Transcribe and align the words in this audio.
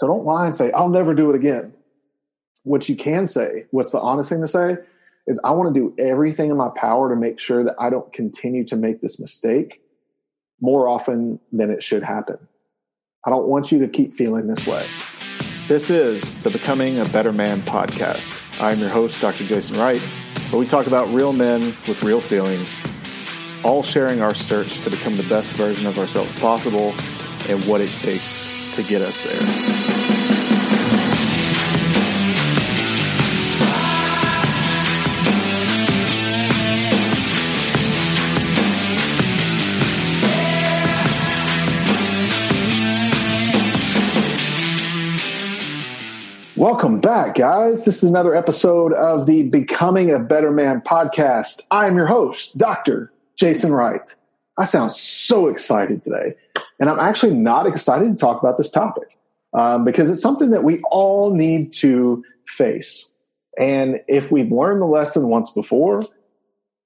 So 0.00 0.06
don't 0.06 0.24
lie 0.24 0.46
and 0.46 0.56
say, 0.56 0.72
I'll 0.72 0.88
never 0.88 1.12
do 1.12 1.28
it 1.28 1.36
again. 1.36 1.74
What 2.62 2.88
you 2.88 2.96
can 2.96 3.26
say, 3.26 3.66
what's 3.70 3.92
the 3.92 4.00
honest 4.00 4.30
thing 4.30 4.40
to 4.40 4.48
say, 4.48 4.78
is 5.26 5.38
I 5.44 5.50
want 5.50 5.74
to 5.74 5.78
do 5.78 5.94
everything 5.98 6.50
in 6.50 6.56
my 6.56 6.70
power 6.70 7.10
to 7.10 7.16
make 7.16 7.38
sure 7.38 7.62
that 7.64 7.74
I 7.78 7.90
don't 7.90 8.10
continue 8.10 8.64
to 8.68 8.76
make 8.76 9.02
this 9.02 9.20
mistake 9.20 9.82
more 10.58 10.88
often 10.88 11.38
than 11.52 11.70
it 11.70 11.82
should 11.82 12.02
happen. 12.02 12.38
I 13.26 13.30
don't 13.30 13.46
want 13.46 13.70
you 13.70 13.80
to 13.80 13.88
keep 13.88 14.16
feeling 14.16 14.46
this 14.46 14.66
way. 14.66 14.86
This 15.68 15.90
is 15.90 16.40
the 16.40 16.48
Becoming 16.48 16.98
a 16.98 17.04
Better 17.04 17.30
Man 17.34 17.60
podcast. 17.60 18.42
I'm 18.58 18.78
your 18.78 18.88
host, 18.88 19.20
Dr. 19.20 19.44
Jason 19.44 19.76
Wright, 19.76 20.00
where 20.48 20.58
we 20.58 20.66
talk 20.66 20.86
about 20.86 21.12
real 21.12 21.34
men 21.34 21.74
with 21.86 22.02
real 22.02 22.22
feelings, 22.22 22.74
all 23.64 23.82
sharing 23.82 24.22
our 24.22 24.34
search 24.34 24.80
to 24.80 24.88
become 24.88 25.18
the 25.18 25.28
best 25.28 25.52
version 25.52 25.86
of 25.86 25.98
ourselves 25.98 26.32
possible 26.40 26.94
and 27.50 27.62
what 27.66 27.82
it 27.82 27.90
takes 27.98 28.48
to 28.76 28.82
get 28.82 29.02
us 29.02 29.22
there. 29.24 29.79
Welcome 46.60 47.00
back, 47.00 47.36
guys. 47.36 47.86
This 47.86 48.02
is 48.02 48.04
another 48.04 48.34
episode 48.34 48.92
of 48.92 49.24
the 49.24 49.48
Becoming 49.48 50.10
a 50.10 50.18
Better 50.18 50.50
Man 50.50 50.82
podcast. 50.82 51.62
I 51.70 51.86
am 51.86 51.96
your 51.96 52.06
host, 52.06 52.58
Dr. 52.58 53.10
Jason 53.34 53.72
Wright. 53.72 54.14
I 54.58 54.66
sound 54.66 54.92
so 54.92 55.46
excited 55.46 56.04
today, 56.04 56.34
and 56.78 56.90
I'm 56.90 56.98
actually 56.98 57.32
not 57.32 57.66
excited 57.66 58.10
to 58.10 58.14
talk 58.14 58.42
about 58.42 58.58
this 58.58 58.70
topic 58.70 59.08
um, 59.54 59.86
because 59.86 60.10
it's 60.10 60.20
something 60.20 60.50
that 60.50 60.62
we 60.62 60.82
all 60.90 61.34
need 61.34 61.72
to 61.76 62.22
face. 62.46 63.10
And 63.58 64.02
if 64.06 64.30
we've 64.30 64.52
learned 64.52 64.82
the 64.82 64.86
lesson 64.86 65.28
once 65.28 65.48
before, 65.48 66.02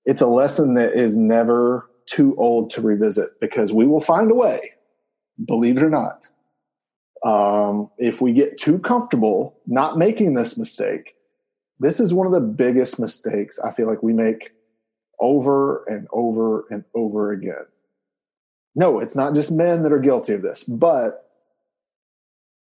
it's 0.05 0.23
a 0.23 0.29
lesson 0.29 0.75
that 0.75 0.93
is 0.93 1.17
never 1.17 1.91
too 2.07 2.37
old 2.39 2.71
to 2.71 2.81
revisit 2.81 3.41
because 3.41 3.73
we 3.73 3.87
will 3.87 4.01
find 4.01 4.31
a 4.31 4.35
way, 4.37 4.71
believe 5.45 5.79
it 5.79 5.83
or 5.83 5.91
not, 5.91 6.29
um, 7.25 7.91
if 7.99 8.21
we 8.21 8.33
get 8.33 8.59
too 8.59 8.79
comfortable 8.79 9.59
not 9.67 9.97
making 9.97 10.35
this 10.35 10.59
mistake, 10.59 11.15
this 11.81 11.99
is 11.99 12.13
one 12.13 12.27
of 12.27 12.33
the 12.33 12.41
biggest 12.41 13.01
mistakes 13.01 13.59
I 13.59 13.73
feel 13.73 13.89
like 13.89 14.03
we 14.03 14.13
make 14.13 14.53
over 15.19 15.85
and 15.85 16.07
over 16.13 16.67
and 16.71 16.85
over 16.95 17.33
again. 17.33 17.65
No, 18.75 18.99
it's 18.99 19.17
not 19.17 19.35
just 19.35 19.53
men 19.53 19.83
that 19.83 19.93
are 19.93 20.01
guilty 20.01 20.35
of 20.35 20.43
this, 20.43 20.65
but 20.65 21.31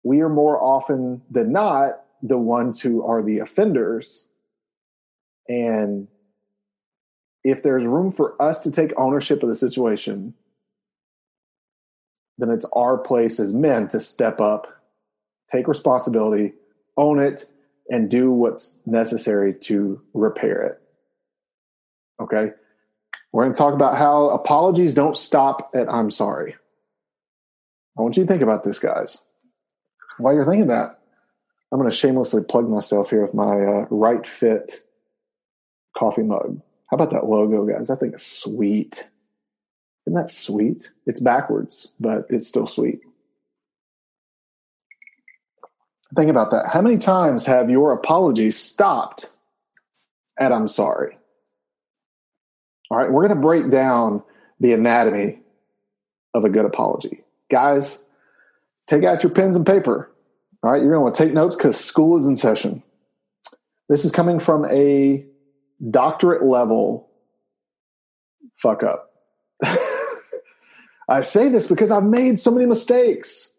we 0.04 0.20
are 0.20 0.28
more 0.28 0.62
often 0.62 1.22
than 1.30 1.52
not 1.52 2.04
the 2.22 2.38
ones 2.38 2.80
who 2.80 3.04
are 3.04 3.22
the 3.22 3.38
offenders. 3.38 4.28
And 5.48 6.08
if 7.44 7.62
there's 7.62 7.84
room 7.84 8.12
for 8.12 8.40
us 8.40 8.62
to 8.62 8.70
take 8.70 8.92
ownership 8.96 9.42
of 9.42 9.48
the 9.48 9.54
situation, 9.54 10.34
then 12.38 12.50
it's 12.50 12.66
our 12.72 12.98
place 12.98 13.38
as 13.40 13.52
men 13.52 13.88
to 13.88 14.00
step 14.00 14.40
up, 14.40 14.66
take 15.50 15.68
responsibility, 15.68 16.52
own 16.96 17.18
it, 17.18 17.46
and 17.88 18.10
do 18.10 18.30
what's 18.30 18.80
necessary 18.86 19.54
to 19.54 20.00
repair 20.14 20.62
it. 20.62 20.82
Okay? 22.20 22.52
We're 23.32 23.44
going 23.44 23.54
to 23.54 23.58
talk 23.58 23.74
about 23.74 23.96
how 23.96 24.30
apologies 24.30 24.94
don't 24.94 25.16
stop 25.16 25.70
at 25.74 25.88
I'm 25.88 26.10
sorry. 26.10 26.56
I 27.98 28.02
want 28.02 28.16
you 28.16 28.24
to 28.24 28.28
think 28.28 28.42
about 28.42 28.64
this, 28.64 28.78
guys. 28.78 29.18
While 30.18 30.34
you're 30.34 30.44
thinking 30.44 30.68
that, 30.68 30.98
I'm 31.70 31.78
going 31.78 31.90
to 31.90 31.96
shamelessly 31.96 32.44
plug 32.44 32.68
myself 32.68 33.10
here 33.10 33.22
with 33.22 33.34
my 33.34 33.60
uh, 33.60 33.86
right 33.90 34.26
fit 34.26 34.84
coffee 35.96 36.22
mug. 36.22 36.60
How 36.90 36.96
about 36.96 37.10
that 37.12 37.26
logo, 37.26 37.66
guys? 37.66 37.88
I 37.88 37.96
think 37.96 38.14
it's 38.14 38.26
sweet. 38.26 39.08
Isn't 40.06 40.16
that 40.16 40.30
sweet? 40.30 40.90
It's 41.06 41.20
backwards, 41.20 41.92
but 42.00 42.26
it's 42.28 42.48
still 42.48 42.66
sweet. 42.66 43.00
Think 46.14 46.28
about 46.28 46.50
that. 46.50 46.66
How 46.72 46.82
many 46.82 46.98
times 46.98 47.46
have 47.46 47.70
your 47.70 47.92
apologies 47.92 48.58
stopped 48.58 49.30
at 50.38 50.52
I'm 50.52 50.68
sorry? 50.68 51.16
All 52.90 52.98
right, 52.98 53.10
we're 53.10 53.26
going 53.26 53.40
to 53.40 53.42
break 53.42 53.70
down 53.70 54.22
the 54.60 54.74
anatomy 54.74 55.40
of 56.34 56.44
a 56.44 56.50
good 56.50 56.66
apology. 56.66 57.22
Guys, 57.50 58.04
take 58.86 59.04
out 59.04 59.22
your 59.22 59.32
pens 59.32 59.56
and 59.56 59.64
paper. 59.64 60.10
All 60.62 60.70
right, 60.70 60.82
you're 60.82 60.90
going 60.90 61.00
to 61.00 61.04
want 61.04 61.14
to 61.14 61.24
take 61.24 61.32
notes 61.32 61.56
because 61.56 61.82
school 61.82 62.18
is 62.18 62.26
in 62.26 62.36
session. 62.36 62.82
This 63.88 64.04
is 64.04 64.12
coming 64.12 64.38
from 64.38 64.66
a 64.66 65.24
doctorate 65.90 66.44
level 66.44 67.08
fuck 68.54 68.82
up. 68.82 69.11
I 71.12 71.20
say 71.20 71.50
this 71.50 71.68
because 71.68 71.90
I've 71.90 72.04
made 72.04 72.40
so 72.40 72.50
many 72.50 72.64
mistakes. 72.64 73.52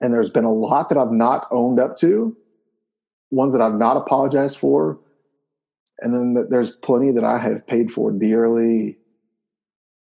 And 0.00 0.14
there's 0.14 0.30
been 0.30 0.44
a 0.44 0.52
lot 0.52 0.88
that 0.88 0.98
I've 0.98 1.12
not 1.12 1.46
owned 1.50 1.80
up 1.80 1.96
to, 1.98 2.36
ones 3.30 3.52
that 3.52 3.62
I've 3.62 3.74
not 3.74 3.96
apologized 3.96 4.56
for. 4.56 5.00
And 5.98 6.14
then 6.14 6.46
there's 6.48 6.70
plenty 6.70 7.12
that 7.12 7.24
I 7.24 7.38
have 7.38 7.66
paid 7.66 7.90
for 7.90 8.12
dearly 8.12 8.98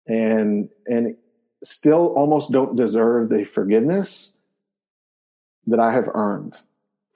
and 0.06 0.69
and 0.85 1.18
still 1.63 2.13
almost 2.16 2.51
don't 2.51 2.78
deserve 2.78 3.29
the 3.29 3.44
forgiveness 3.44 4.38
that 5.66 5.79
I 5.79 5.91
have 5.91 6.09
earned 6.13 6.56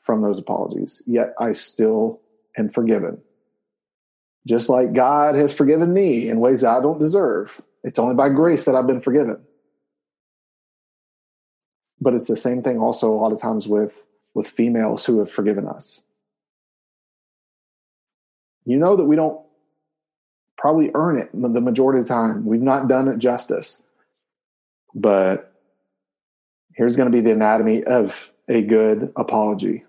from 0.02 0.22
those 0.22 0.40
apologies. 0.40 1.02
Yet 1.06 1.34
I 1.40 1.54
still 1.54 2.22
am 2.58 2.68
forgiven. 2.68 3.22
Just 4.46 4.70
like 4.70 4.94
God 4.94 5.36
has 5.36 5.54
forgiven 5.54 5.94
me 5.94 6.28
in 6.28 6.40
ways 6.40 6.64
I 6.64 6.82
don't 6.82 7.00
deserve. 7.00 7.62
It's 7.84 8.00
only 8.00 8.16
by 8.16 8.30
grace 8.30 8.66
that 8.66 8.76
I've 8.76 8.88
been 8.88 9.02
forgiven. 9.02 9.42
But 12.00 12.14
it's 12.14 12.28
the 12.28 12.38
same 12.38 12.64
thing 12.64 12.80
also 12.80 13.12
a 13.12 13.16
lot 13.16 13.32
of 13.32 13.40
times 13.40 13.68
with, 13.68 14.02
with 14.34 14.48
females 14.48 15.06
who 15.06 15.20
have 15.20 15.32
forgiven 15.32 15.68
us. 15.68 16.04
You 18.66 18.78
know 18.78 18.96
that 18.96 19.06
we 19.06 19.16
don't 19.16 19.40
probably 20.58 20.92
earn 20.94 21.18
it 21.18 21.30
the 21.34 21.62
majority 21.62 22.00
of 22.00 22.08
the 22.08 22.14
time. 22.14 22.46
We've 22.46 22.62
not 22.62 22.88
done 22.88 23.08
it 23.08 23.18
justice. 23.18 23.82
But 24.94 25.52
here's 26.76 26.96
going 26.96 27.12
to 27.12 27.16
be 27.16 27.22
the 27.22 27.32
anatomy 27.32 27.84
of 27.84 28.32
a 28.48 28.62
good 28.62 29.12
apology. 29.16 29.84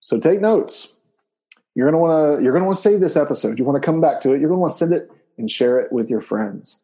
So 0.00 0.18
take 0.18 0.40
notes. 0.40 0.92
You're 1.74 1.90
going 1.90 1.94
to 1.94 1.98
want 1.98 2.38
to 2.38 2.44
you're 2.44 2.52
going 2.52 2.62
to 2.62 2.66
want 2.66 2.76
to 2.76 2.82
save 2.82 3.00
this 3.00 3.16
episode. 3.16 3.58
You 3.58 3.64
want 3.64 3.80
to 3.80 3.86
come 3.86 4.00
back 4.00 4.20
to 4.22 4.32
it. 4.32 4.40
You're 4.40 4.48
going 4.48 4.58
to 4.58 4.62
want 4.62 4.72
to 4.72 4.78
send 4.78 4.92
it 4.92 5.10
and 5.38 5.50
share 5.50 5.80
it 5.80 5.92
with 5.92 6.10
your 6.10 6.20
friends. 6.20 6.82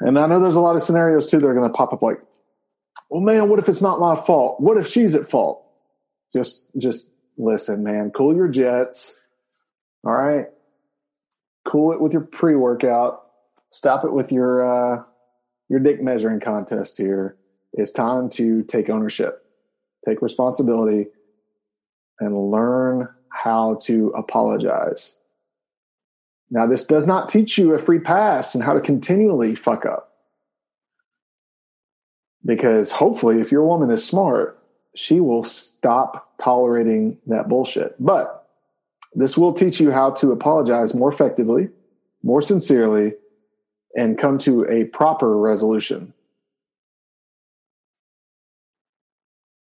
And 0.00 0.18
I 0.18 0.26
know 0.26 0.40
there's 0.40 0.56
a 0.56 0.60
lot 0.60 0.76
of 0.76 0.82
scenarios 0.82 1.30
too 1.30 1.38
that 1.38 1.46
are 1.46 1.54
going 1.54 1.68
to 1.68 1.72
pop 1.72 1.92
up 1.92 2.02
like, 2.02 2.18
well, 3.08 3.20
man, 3.20 3.48
what 3.48 3.58
if 3.58 3.68
it's 3.68 3.82
not 3.82 4.00
my 4.00 4.16
fault? 4.16 4.60
What 4.60 4.76
if 4.76 4.88
she's 4.88 5.14
at 5.14 5.30
fault? 5.30 5.64
Just, 6.34 6.70
just 6.76 7.14
listen, 7.36 7.84
man, 7.84 8.10
cool 8.10 8.34
your 8.34 8.48
jets. 8.48 9.20
All 10.04 10.12
right. 10.12 10.46
Cool 11.64 11.92
it 11.92 12.00
with 12.00 12.12
your 12.12 12.22
pre 12.22 12.56
workout. 12.56 13.22
Stop 13.70 14.04
it 14.04 14.12
with 14.12 14.32
your, 14.32 14.64
uh, 14.64 15.02
your 15.68 15.78
dick 15.78 16.02
measuring 16.02 16.40
contest 16.40 16.98
here. 16.98 17.36
It's 17.72 17.92
time 17.92 18.28
to 18.30 18.62
take 18.64 18.90
ownership, 18.90 19.46
take 20.06 20.20
responsibility, 20.20 21.06
and 22.18 22.50
learn 22.50 23.08
how 23.28 23.76
to 23.84 24.08
apologize. 24.16 25.14
Now, 26.52 26.66
this 26.66 26.84
does 26.84 27.06
not 27.06 27.30
teach 27.30 27.56
you 27.56 27.72
a 27.72 27.78
free 27.78 27.98
pass 27.98 28.54
and 28.54 28.62
how 28.62 28.74
to 28.74 28.80
continually 28.80 29.54
fuck 29.54 29.86
up. 29.86 30.12
Because 32.44 32.90
hopefully, 32.90 33.40
if 33.40 33.50
your 33.50 33.64
woman 33.64 33.90
is 33.90 34.04
smart, 34.04 34.62
she 34.94 35.18
will 35.18 35.44
stop 35.44 36.34
tolerating 36.38 37.16
that 37.26 37.48
bullshit. 37.48 37.94
But 37.98 38.46
this 39.14 39.38
will 39.38 39.54
teach 39.54 39.80
you 39.80 39.92
how 39.92 40.10
to 40.10 40.30
apologize 40.30 40.94
more 40.94 41.08
effectively, 41.08 41.70
more 42.22 42.42
sincerely, 42.42 43.14
and 43.96 44.18
come 44.18 44.36
to 44.40 44.68
a 44.68 44.84
proper 44.84 45.38
resolution. 45.38 46.12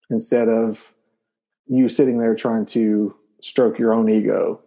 Instead 0.09 0.49
of 0.49 0.93
you 1.67 1.89
sitting 1.89 2.19
there 2.19 2.37
trying 2.37 2.65
to 2.67 3.17
stroke 3.41 3.77
your 3.77 3.93
own 3.93 4.09
ego 4.09 4.61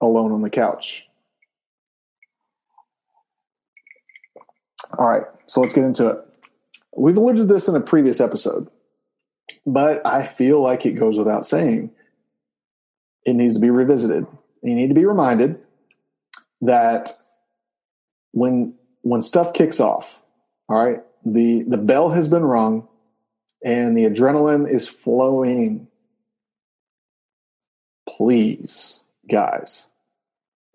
alone 0.00 0.32
on 0.32 0.42
the 0.42 0.50
couch. 0.50 1.08
All 4.98 5.08
right, 5.08 5.24
so 5.46 5.60
let's 5.60 5.74
get 5.74 5.84
into 5.84 6.08
it. 6.08 6.18
We've 6.96 7.16
alluded 7.16 7.48
to 7.48 7.54
this 7.54 7.68
in 7.68 7.76
a 7.76 7.80
previous 7.80 8.20
episode, 8.20 8.68
but 9.64 10.04
I 10.06 10.26
feel 10.26 10.60
like 10.60 10.84
it 10.86 10.92
goes 10.92 11.16
without 11.16 11.46
saying. 11.46 11.90
It 13.24 13.34
needs 13.34 13.54
to 13.54 13.60
be 13.60 13.70
revisited. 13.70 14.26
You 14.62 14.74
need 14.74 14.88
to 14.88 14.94
be 14.94 15.04
reminded 15.04 15.60
that 16.62 17.10
when 18.32 18.74
when 19.02 19.22
stuff 19.22 19.52
kicks 19.52 19.80
off, 19.80 20.20
all 20.68 20.84
right, 20.84 21.00
The 21.24 21.62
the 21.62 21.76
bell 21.76 22.10
has 22.10 22.28
been 22.28 22.44
rung 22.44 22.88
and 23.64 23.96
the 23.96 24.04
adrenaline 24.04 24.68
is 24.68 24.88
flowing. 24.88 25.88
Please, 28.08 29.02
guys, 29.28 29.86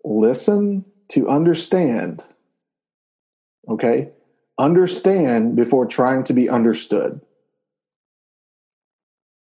listen 0.06 0.84
to 1.08 1.28
understand. 1.28 2.24
Okay? 3.68 4.10
Understand 4.58 5.56
before 5.56 5.86
trying 5.86 6.24
to 6.24 6.32
be 6.32 6.48
understood. 6.48 7.20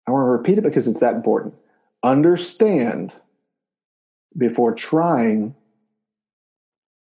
I 0.08 0.12
want 0.12 0.26
to 0.26 0.30
repeat 0.30 0.58
it 0.58 0.64
because 0.64 0.88
it's 0.88 1.02
that 1.02 1.16
important. 1.16 1.56
Understand 2.04 3.16
before 4.38 4.74
trying 4.74 5.56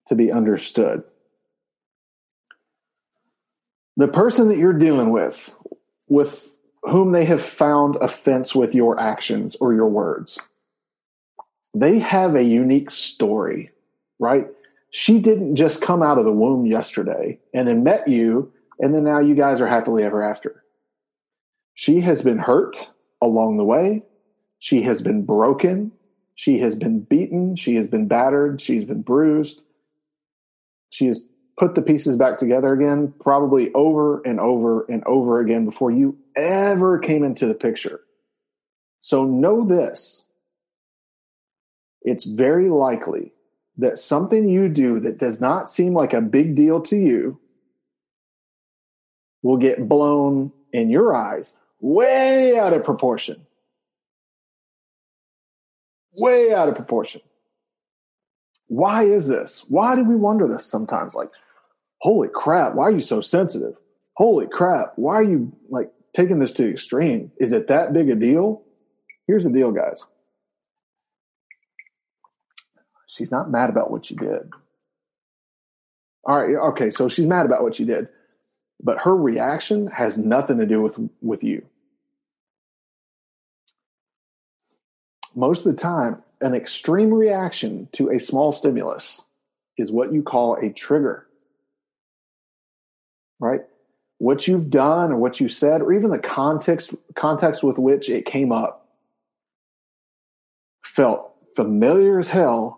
to 0.06 0.14
be 0.14 0.32
understood. 0.32 1.04
The 3.96 4.08
person 4.08 4.48
that 4.48 4.58
you're 4.58 4.72
dealing 4.72 5.10
with, 5.10 5.54
with 6.08 6.50
whom 6.82 7.12
they 7.12 7.24
have 7.24 7.42
found 7.42 7.96
offense 7.96 8.54
with 8.54 8.74
your 8.74 8.98
actions 8.98 9.56
or 9.56 9.74
your 9.74 9.88
words, 9.88 10.38
they 11.74 11.98
have 11.98 12.34
a 12.34 12.42
unique 12.42 12.90
story, 12.90 13.70
right? 14.18 14.46
She 14.90 15.20
didn't 15.20 15.56
just 15.56 15.82
come 15.82 16.02
out 16.02 16.18
of 16.18 16.24
the 16.24 16.32
womb 16.32 16.66
yesterday 16.66 17.38
and 17.52 17.68
then 17.68 17.82
met 17.84 18.08
you, 18.08 18.52
and 18.78 18.94
then 18.94 19.04
now 19.04 19.20
you 19.20 19.34
guys 19.34 19.60
are 19.60 19.66
happily 19.66 20.02
ever 20.02 20.22
after. 20.22 20.64
She 21.74 22.00
has 22.00 22.22
been 22.22 22.38
hurt 22.38 22.90
along 23.20 23.56
the 23.56 23.64
way. 23.64 24.02
She 24.58 24.82
has 24.82 25.02
been 25.02 25.24
broken. 25.24 25.92
She 26.34 26.58
has 26.60 26.76
been 26.76 27.00
beaten. 27.00 27.56
She 27.56 27.74
has 27.76 27.88
been 27.88 28.08
battered. 28.08 28.60
She's 28.60 28.84
been 28.84 29.02
bruised. 29.02 29.62
She 30.90 31.06
has 31.06 31.22
put 31.58 31.74
the 31.74 31.82
pieces 31.82 32.16
back 32.16 32.38
together 32.38 32.72
again, 32.72 33.12
probably 33.20 33.72
over 33.74 34.20
and 34.22 34.40
over 34.40 34.84
and 34.84 35.02
over 35.04 35.40
again 35.40 35.64
before 35.64 35.90
you 35.90 36.16
ever 36.36 36.98
came 36.98 37.24
into 37.24 37.46
the 37.46 37.54
picture. 37.54 38.00
So 39.00 39.24
know 39.24 39.64
this 39.64 40.27
it's 42.02 42.24
very 42.24 42.68
likely 42.68 43.32
that 43.76 43.98
something 43.98 44.48
you 44.48 44.68
do 44.68 45.00
that 45.00 45.18
does 45.18 45.40
not 45.40 45.70
seem 45.70 45.94
like 45.94 46.12
a 46.12 46.20
big 46.20 46.54
deal 46.54 46.80
to 46.82 46.96
you 46.96 47.40
will 49.42 49.56
get 49.56 49.88
blown 49.88 50.52
in 50.72 50.90
your 50.90 51.14
eyes 51.14 51.56
way 51.80 52.58
out 52.58 52.72
of 52.72 52.84
proportion. 52.84 53.46
Way 56.12 56.52
out 56.52 56.68
of 56.68 56.74
proportion. 56.74 57.20
Why 58.66 59.04
is 59.04 59.26
this? 59.28 59.64
Why 59.68 59.94
do 59.94 60.04
we 60.04 60.16
wonder 60.16 60.48
this 60.48 60.66
sometimes? 60.66 61.14
Like, 61.14 61.30
holy 62.00 62.28
crap, 62.28 62.74
why 62.74 62.84
are 62.84 62.90
you 62.90 63.00
so 63.00 63.20
sensitive? 63.20 63.74
Holy 64.14 64.46
crap, 64.46 64.92
why 64.96 65.14
are 65.14 65.22
you 65.22 65.52
like 65.70 65.90
taking 66.14 66.40
this 66.40 66.52
to 66.54 66.64
the 66.64 66.70
extreme? 66.70 67.30
Is 67.38 67.52
it 67.52 67.68
that 67.68 67.92
big 67.92 68.10
a 68.10 68.16
deal? 68.16 68.62
Here's 69.26 69.44
the 69.44 69.50
deal, 69.50 69.70
guys. 69.70 70.04
She's 73.18 73.32
not 73.32 73.50
mad 73.50 73.68
about 73.68 73.90
what 73.90 74.10
you 74.10 74.16
did. 74.16 74.48
All 76.24 76.38
right, 76.38 76.54
okay, 76.70 76.90
so 76.90 77.08
she's 77.08 77.26
mad 77.26 77.46
about 77.46 77.64
what 77.64 77.80
you 77.80 77.86
did, 77.86 78.08
but 78.80 78.98
her 78.98 79.16
reaction 79.16 79.88
has 79.88 80.16
nothing 80.16 80.58
to 80.58 80.66
do 80.66 80.80
with 80.80 80.94
with 81.20 81.42
you. 81.42 81.66
Most 85.34 85.66
of 85.66 85.74
the 85.74 85.82
time, 85.82 86.22
an 86.40 86.54
extreme 86.54 87.12
reaction 87.12 87.88
to 87.92 88.10
a 88.10 88.20
small 88.20 88.52
stimulus 88.52 89.22
is 89.76 89.90
what 89.90 90.12
you 90.12 90.22
call 90.22 90.54
a 90.54 90.70
trigger. 90.70 91.26
Right? 93.40 93.62
What 94.18 94.46
you've 94.46 94.70
done 94.70 95.10
or 95.10 95.16
what 95.16 95.40
you 95.40 95.48
said, 95.48 95.82
or 95.82 95.92
even 95.92 96.10
the 96.10 96.20
context 96.20 96.94
context 97.16 97.64
with 97.64 97.78
which 97.78 98.08
it 98.10 98.26
came 98.26 98.52
up, 98.52 98.88
felt 100.84 101.32
familiar 101.56 102.20
as 102.20 102.28
hell 102.28 102.77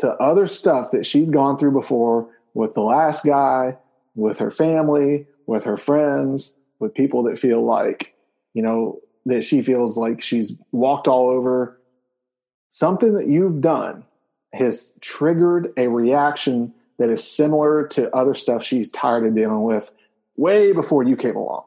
to 0.00 0.12
other 0.14 0.46
stuff 0.46 0.90
that 0.90 1.06
she's 1.06 1.30
gone 1.30 1.56
through 1.58 1.72
before 1.72 2.28
with 2.54 2.74
the 2.74 2.82
last 2.82 3.24
guy, 3.24 3.76
with 4.14 4.38
her 4.38 4.50
family, 4.50 5.26
with 5.46 5.64
her 5.64 5.76
friends, 5.76 6.54
with 6.78 6.94
people 6.94 7.22
that 7.24 7.38
feel 7.38 7.64
like, 7.64 8.14
you 8.54 8.62
know, 8.62 9.00
that 9.26 9.44
she 9.44 9.62
feels 9.62 9.96
like 9.96 10.22
she's 10.22 10.54
walked 10.72 11.06
all 11.06 11.28
over 11.28 11.78
something 12.70 13.14
that 13.14 13.26
you've 13.26 13.60
done 13.60 14.04
has 14.52 14.96
triggered 15.00 15.72
a 15.76 15.88
reaction 15.88 16.72
that 16.98 17.10
is 17.10 17.22
similar 17.22 17.86
to 17.88 18.14
other 18.14 18.34
stuff 18.34 18.64
she's 18.64 18.90
tired 18.90 19.26
of 19.26 19.34
dealing 19.34 19.62
with 19.62 19.90
way 20.36 20.72
before 20.72 21.02
you 21.02 21.16
came 21.16 21.36
along. 21.36 21.64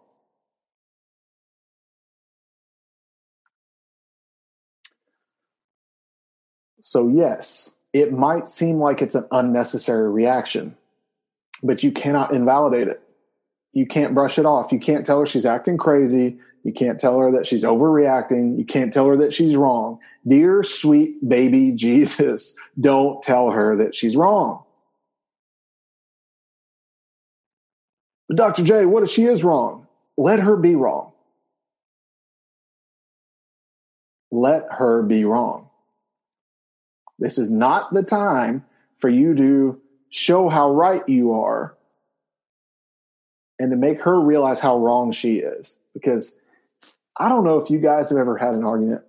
So, 6.81 7.07
yes, 7.07 7.73
it 7.93 8.11
might 8.11 8.49
seem 8.49 8.79
like 8.79 9.01
it's 9.01 9.15
an 9.15 9.27
unnecessary 9.31 10.09
reaction, 10.09 10.75
but 11.61 11.83
you 11.83 11.91
cannot 11.91 12.33
invalidate 12.33 12.87
it. 12.87 13.01
You 13.71 13.87
can't 13.87 14.15
brush 14.15 14.37
it 14.37 14.45
off. 14.45 14.71
You 14.71 14.79
can't 14.79 15.05
tell 15.05 15.19
her 15.19 15.25
she's 15.25 15.45
acting 15.45 15.77
crazy. 15.77 16.39
You 16.63 16.73
can't 16.73 16.99
tell 16.99 17.17
her 17.19 17.31
that 17.33 17.45
she's 17.45 17.63
overreacting. 17.63 18.57
You 18.57 18.65
can't 18.65 18.91
tell 18.93 19.07
her 19.07 19.17
that 19.17 19.33
she's 19.33 19.55
wrong. 19.55 19.99
Dear 20.27 20.63
sweet 20.63 21.27
baby 21.27 21.71
Jesus, 21.75 22.55
don't 22.79 23.21
tell 23.21 23.51
her 23.51 23.77
that 23.77 23.95
she's 23.95 24.15
wrong. 24.15 24.63
But 28.27 28.37
Dr. 28.37 28.63
J, 28.63 28.85
what 28.85 29.03
if 29.03 29.09
she 29.09 29.25
is 29.25 29.43
wrong? 29.43 29.87
Let 30.17 30.39
her 30.39 30.55
be 30.55 30.75
wrong. 30.75 31.11
Let 34.31 34.65
her 34.71 35.03
be 35.03 35.25
wrong. 35.25 35.69
This 37.19 37.37
is 37.37 37.49
not 37.51 37.93
the 37.93 38.03
time 38.03 38.65
for 38.97 39.09
you 39.09 39.35
to 39.35 39.81
show 40.09 40.49
how 40.49 40.71
right 40.71 41.07
you 41.07 41.33
are 41.33 41.75
and 43.59 43.71
to 43.71 43.77
make 43.77 44.01
her 44.01 44.19
realize 44.19 44.59
how 44.59 44.77
wrong 44.77 45.11
she 45.11 45.37
is. 45.37 45.75
Because 45.93 46.37
I 47.17 47.29
don't 47.29 47.43
know 47.43 47.59
if 47.59 47.69
you 47.69 47.79
guys 47.79 48.09
have 48.09 48.17
ever 48.17 48.37
had 48.37 48.55
an 48.55 48.63
argument 48.63 49.03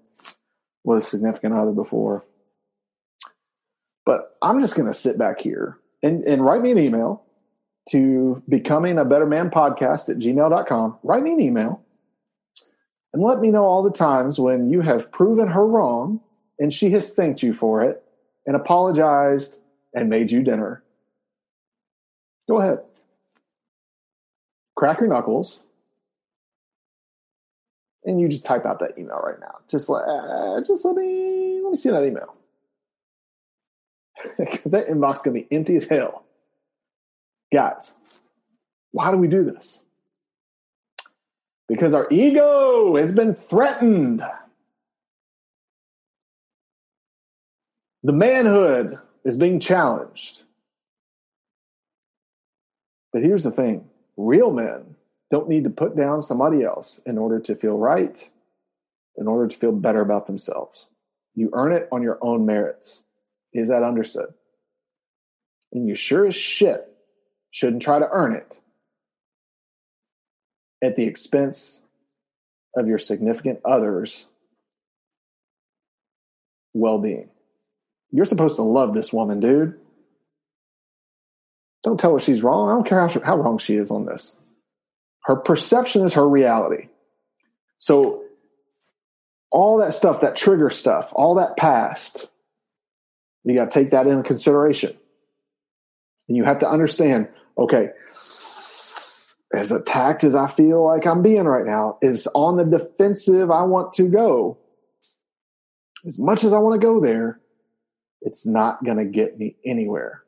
with 0.84 1.02
a 1.02 1.06
significant 1.06 1.54
other 1.54 1.72
before, 1.72 2.24
but 4.04 4.36
I'm 4.42 4.60
just 4.60 4.74
going 4.74 4.88
to 4.88 4.94
sit 4.94 5.18
back 5.18 5.40
here 5.40 5.78
and, 6.02 6.24
and 6.24 6.44
write 6.44 6.60
me 6.60 6.70
an 6.70 6.78
email 6.78 7.24
to 7.90 8.42
becoming 8.48 8.98
a 8.98 9.04
better 9.04 9.26
man 9.26 9.50
podcast 9.50 10.08
at 10.08 10.18
gmail.com. 10.18 10.98
Write 11.02 11.22
me 11.22 11.32
an 11.32 11.40
email 11.40 11.82
and 13.12 13.22
let 13.22 13.40
me 13.40 13.50
know 13.50 13.64
all 13.64 13.82
the 13.82 13.90
times 13.90 14.38
when 14.38 14.70
you 14.70 14.82
have 14.82 15.10
proven 15.10 15.48
her 15.48 15.66
wrong 15.66 16.20
and 16.58 16.72
she 16.72 16.90
has 16.90 17.12
thanked 17.14 17.42
you 17.42 17.52
for 17.52 17.82
it 17.82 18.03
and 18.46 18.56
apologized 18.56 19.58
and 19.94 20.08
made 20.08 20.30
you 20.30 20.42
dinner. 20.42 20.82
Go 22.48 22.60
ahead. 22.60 22.80
Crack 24.76 25.00
your 25.00 25.08
knuckles 25.08 25.62
and 28.04 28.20
you 28.20 28.28
just 28.28 28.44
type 28.44 28.66
out 28.66 28.78
that 28.80 28.98
email 28.98 29.20
right 29.24 29.40
now. 29.40 29.56
Just 29.68 29.88
let, 29.88 30.04
uh, 30.04 30.60
just 30.66 30.84
let 30.84 30.94
me 30.94 31.60
let 31.62 31.70
me 31.70 31.76
see 31.76 31.90
that 31.90 32.04
email 32.04 32.34
because 34.38 34.72
that 34.72 34.88
inbox 34.88 35.16
is 35.16 35.22
gonna 35.22 35.34
be 35.34 35.46
empty 35.50 35.76
as 35.76 35.88
hell, 35.88 36.24
guys. 37.52 38.20
Why 38.92 39.10
do 39.10 39.16
we 39.16 39.28
do 39.28 39.44
this? 39.44 39.80
Because 41.66 41.94
our 41.94 42.06
ego 42.10 42.96
has 42.96 43.14
been 43.14 43.34
threatened. 43.34 44.22
The 48.04 48.12
manhood 48.12 48.98
is 49.24 49.38
being 49.38 49.58
challenged. 49.58 50.42
But 53.14 53.22
here's 53.22 53.44
the 53.44 53.50
thing 53.50 53.88
real 54.18 54.52
men 54.52 54.96
don't 55.30 55.48
need 55.48 55.64
to 55.64 55.70
put 55.70 55.96
down 55.96 56.22
somebody 56.22 56.62
else 56.62 57.00
in 57.06 57.16
order 57.16 57.40
to 57.40 57.56
feel 57.56 57.78
right, 57.78 58.30
in 59.16 59.26
order 59.26 59.48
to 59.48 59.56
feel 59.56 59.72
better 59.72 60.02
about 60.02 60.26
themselves. 60.26 60.90
You 61.34 61.48
earn 61.54 61.72
it 61.72 61.88
on 61.90 62.02
your 62.02 62.18
own 62.20 62.44
merits. 62.44 63.02
Is 63.54 63.68
that 63.70 63.82
understood? 63.82 64.34
And 65.72 65.88
you 65.88 65.94
sure 65.94 66.26
as 66.26 66.34
shit 66.34 66.86
shouldn't 67.50 67.82
try 67.82 67.98
to 67.98 68.08
earn 68.10 68.34
it 68.34 68.60
at 70.82 70.96
the 70.96 71.04
expense 71.04 71.80
of 72.76 72.86
your 72.86 72.98
significant 72.98 73.60
other's 73.64 74.26
well 76.74 76.98
being. 76.98 77.30
You're 78.14 78.26
supposed 78.26 78.54
to 78.56 78.62
love 78.62 78.94
this 78.94 79.12
woman, 79.12 79.40
dude. 79.40 79.74
Don't 81.82 81.98
tell 81.98 82.12
her 82.12 82.20
she's 82.20 82.44
wrong. 82.44 82.70
I 82.70 82.74
don't 82.74 82.86
care 82.86 83.00
how, 83.00 83.20
how 83.24 83.36
wrong 83.36 83.58
she 83.58 83.74
is 83.74 83.90
on 83.90 84.06
this. 84.06 84.36
Her 85.24 85.34
perception 85.34 86.06
is 86.06 86.14
her 86.14 86.26
reality. 86.26 86.90
So, 87.78 88.22
all 89.50 89.78
that 89.78 89.94
stuff, 89.94 90.20
that 90.20 90.36
trigger 90.36 90.70
stuff, 90.70 91.10
all 91.12 91.34
that 91.34 91.56
past, 91.56 92.28
you 93.42 93.56
got 93.56 93.72
to 93.72 93.80
take 93.80 93.90
that 93.90 94.06
into 94.06 94.22
consideration. 94.22 94.96
And 96.28 96.36
you 96.36 96.44
have 96.44 96.60
to 96.60 96.70
understand 96.70 97.26
okay, 97.58 97.90
as 99.52 99.72
attacked 99.72 100.22
as 100.22 100.36
I 100.36 100.46
feel 100.46 100.84
like 100.84 101.04
I'm 101.04 101.22
being 101.22 101.46
right 101.46 101.66
now, 101.66 101.98
is 102.00 102.28
on 102.32 102.58
the 102.58 102.78
defensive 102.78 103.50
I 103.50 103.62
want 103.62 103.92
to 103.94 104.04
go, 104.04 104.58
as 106.06 106.16
much 106.20 106.44
as 106.44 106.52
I 106.52 106.58
want 106.58 106.80
to 106.80 106.86
go 106.86 107.00
there, 107.00 107.40
it's 108.24 108.46
not 108.46 108.82
going 108.82 108.96
to 108.96 109.04
get 109.04 109.38
me 109.38 109.54
anywhere. 109.64 110.24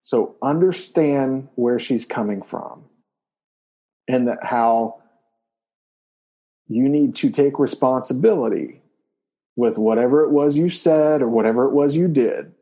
So 0.00 0.36
understand 0.42 1.48
where 1.54 1.78
she's 1.78 2.06
coming 2.06 2.42
from 2.42 2.84
and 4.08 4.28
that 4.28 4.42
how 4.42 5.02
you 6.68 6.88
need 6.88 7.16
to 7.16 7.30
take 7.30 7.58
responsibility 7.58 8.80
with 9.54 9.76
whatever 9.76 10.22
it 10.24 10.30
was 10.30 10.56
you 10.56 10.68
said 10.68 11.22
or 11.22 11.28
whatever 11.28 11.66
it 11.66 11.72
was 11.72 11.94
you 11.94 12.08
did. 12.08 12.52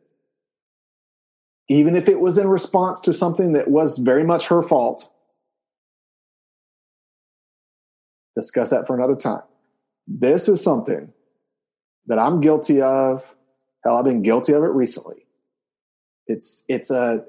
Even 1.69 1.95
if 1.97 2.09
it 2.09 2.19
was 2.19 2.37
in 2.37 2.49
response 2.49 3.01
to 3.03 3.15
something 3.15 3.53
that 3.53 3.69
was 3.69 3.97
very 3.99 4.25
much 4.25 4.49
her 4.49 4.63
fault. 4.63 5.11
Discuss 8.37 8.71
that 8.71 8.87
for 8.87 8.97
another 8.97 9.17
time. 9.17 9.43
This 10.07 10.49
is 10.49 10.63
something 10.63 11.13
that 12.07 12.19
I'm 12.19 12.41
guilty 12.41 12.81
of. 12.83 13.35
Hell, 13.83 13.97
I've 13.97 14.05
been 14.05 14.23
guilty 14.23 14.53
of 14.53 14.63
it 14.63 14.69
recently. 14.69 15.27
It's 16.27 16.65
it's 16.69 16.91
a 16.91 17.25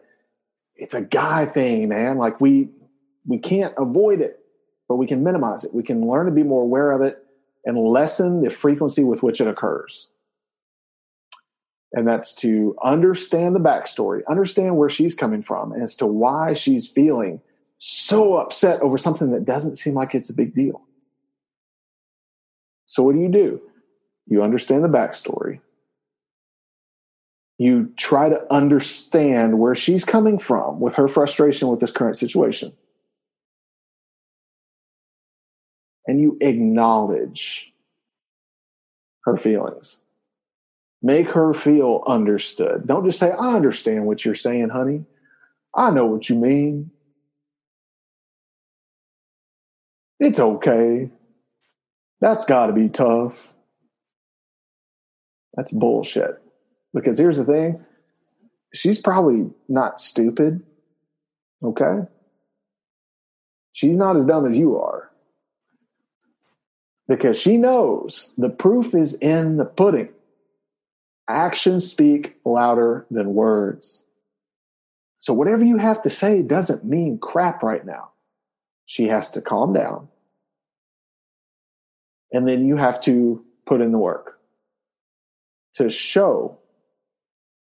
it's 0.75 0.93
a 0.93 1.01
guy 1.01 1.45
thing, 1.45 1.89
man. 1.89 2.17
Like 2.17 2.39
we 2.39 2.69
we 3.25 3.37
can't 3.37 3.73
avoid 3.77 4.21
it, 4.21 4.39
but 4.87 4.95
we 4.95 5.07
can 5.07 5.23
minimize 5.23 5.63
it. 5.63 5.73
We 5.73 5.83
can 5.83 6.07
learn 6.07 6.25
to 6.25 6.31
be 6.31 6.43
more 6.43 6.61
aware 6.61 6.91
of 6.91 7.01
it 7.01 7.25
and 7.65 7.77
lessen 7.77 8.41
the 8.43 8.49
frequency 8.49 9.03
with 9.03 9.23
which 9.23 9.41
it 9.41 9.47
occurs. 9.47 10.09
And 11.93 12.07
that's 12.07 12.35
to 12.35 12.75
understand 12.83 13.55
the 13.55 13.59
backstory, 13.59 14.21
understand 14.29 14.77
where 14.77 14.89
she's 14.89 15.15
coming 15.15 15.41
from 15.41 15.73
as 15.73 15.95
to 15.97 16.05
why 16.05 16.53
she's 16.53 16.87
feeling 16.87 17.41
so 17.77 18.35
upset 18.35 18.81
over 18.81 18.97
something 18.97 19.31
that 19.31 19.45
doesn't 19.45 19.77
seem 19.77 19.93
like 19.93 20.13
it's 20.13 20.29
a 20.29 20.33
big 20.33 20.53
deal. 20.53 20.81
So, 22.85 23.03
what 23.03 23.15
do 23.15 23.21
you 23.21 23.29
do? 23.29 23.61
You 24.27 24.43
understand 24.43 24.83
the 24.83 24.89
backstory 24.89 25.59
you 27.57 27.93
try 27.95 28.29
to 28.29 28.53
understand 28.53 29.59
where 29.59 29.75
she's 29.75 30.03
coming 30.03 30.37
from 30.37 30.79
with 30.79 30.95
her 30.95 31.07
frustration 31.07 31.69
with 31.69 31.79
this 31.79 31.91
current 31.91 32.17
situation. 32.17 32.73
And 36.07 36.19
you 36.19 36.37
acknowledge 36.41 37.73
her 39.23 39.37
feelings. 39.37 39.99
Make 41.01 41.29
her 41.29 41.53
feel 41.53 42.03
understood. 42.05 42.87
Don't 42.87 43.05
just 43.05 43.19
say, 43.19 43.31
I 43.31 43.55
understand 43.55 44.05
what 44.05 44.25
you're 44.25 44.35
saying, 44.35 44.69
honey. 44.69 45.05
I 45.73 45.91
know 45.91 46.05
what 46.05 46.29
you 46.29 46.35
mean. 46.35 46.91
It's 50.19 50.39
okay. 50.39 51.09
That's 52.21 52.45
got 52.45 52.67
to 52.67 52.73
be 52.73 52.89
tough. 52.89 53.53
That's 55.55 55.71
bullshit. 55.71 56.41
Because 56.93 57.17
here's 57.17 57.37
the 57.37 57.45
thing 57.45 57.83
she's 58.73 59.01
probably 59.01 59.49
not 59.67 59.99
stupid. 59.99 60.63
Okay? 61.63 62.07
She's 63.71 63.97
not 63.97 64.15
as 64.15 64.25
dumb 64.25 64.45
as 64.45 64.57
you 64.57 64.77
are. 64.77 65.11
Because 67.07 67.39
she 67.39 67.57
knows 67.57 68.33
the 68.37 68.49
proof 68.49 68.95
is 68.95 69.15
in 69.15 69.57
the 69.57 69.65
pudding. 69.65 70.09
Actions 71.27 71.89
speak 71.89 72.35
louder 72.45 73.05
than 73.11 73.33
words. 73.33 74.03
So, 75.17 75.33
whatever 75.33 75.63
you 75.63 75.77
have 75.77 76.03
to 76.03 76.09
say 76.09 76.41
doesn't 76.41 76.85
mean 76.85 77.17
crap 77.17 77.63
right 77.63 77.85
now. 77.85 78.11
She 78.85 79.07
has 79.07 79.31
to 79.31 79.41
calm 79.41 79.73
down. 79.73 80.07
And 82.31 82.47
then 82.47 82.65
you 82.65 82.77
have 82.77 82.99
to 83.01 83.43
put 83.65 83.81
in 83.81 83.91
the 83.91 83.97
work 83.97 84.39
to 85.75 85.89
show 85.89 86.57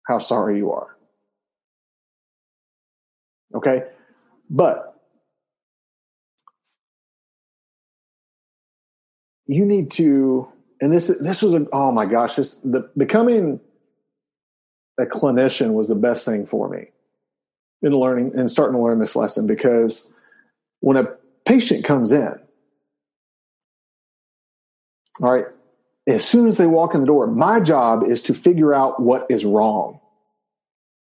how 0.06 0.18
sorry 0.18 0.58
you 0.58 0.72
are. 0.72 0.96
Okay? 3.54 3.84
But 4.50 4.88
you 9.46 9.64
need 9.64 9.90
to 9.90 10.48
and 10.80 10.92
this 10.92 11.08
this 11.20 11.42
was 11.42 11.54
a 11.54 11.66
oh 11.72 11.90
my 11.90 12.06
gosh 12.06 12.36
this 12.36 12.56
the 12.58 12.88
becoming 12.96 13.58
a 15.00 15.06
clinician 15.06 15.72
was 15.72 15.88
the 15.88 15.94
best 15.94 16.24
thing 16.24 16.46
for 16.46 16.68
me 16.68 16.86
in 17.82 17.92
learning 17.92 18.32
and 18.36 18.50
starting 18.50 18.76
to 18.76 18.82
learn 18.82 18.98
this 18.98 19.16
lesson 19.16 19.46
because 19.46 20.12
when 20.80 20.96
a 20.96 21.04
patient 21.46 21.84
comes 21.84 22.12
in 22.12 22.38
all 25.20 25.32
right 25.32 25.46
as 26.08 26.26
soon 26.26 26.46
as 26.46 26.56
they 26.56 26.66
walk 26.66 26.94
in 26.94 27.00
the 27.00 27.06
door, 27.06 27.26
my 27.26 27.60
job 27.60 28.02
is 28.02 28.22
to 28.22 28.34
figure 28.34 28.72
out 28.72 29.00
what 29.00 29.26
is 29.28 29.44
wrong. 29.44 30.00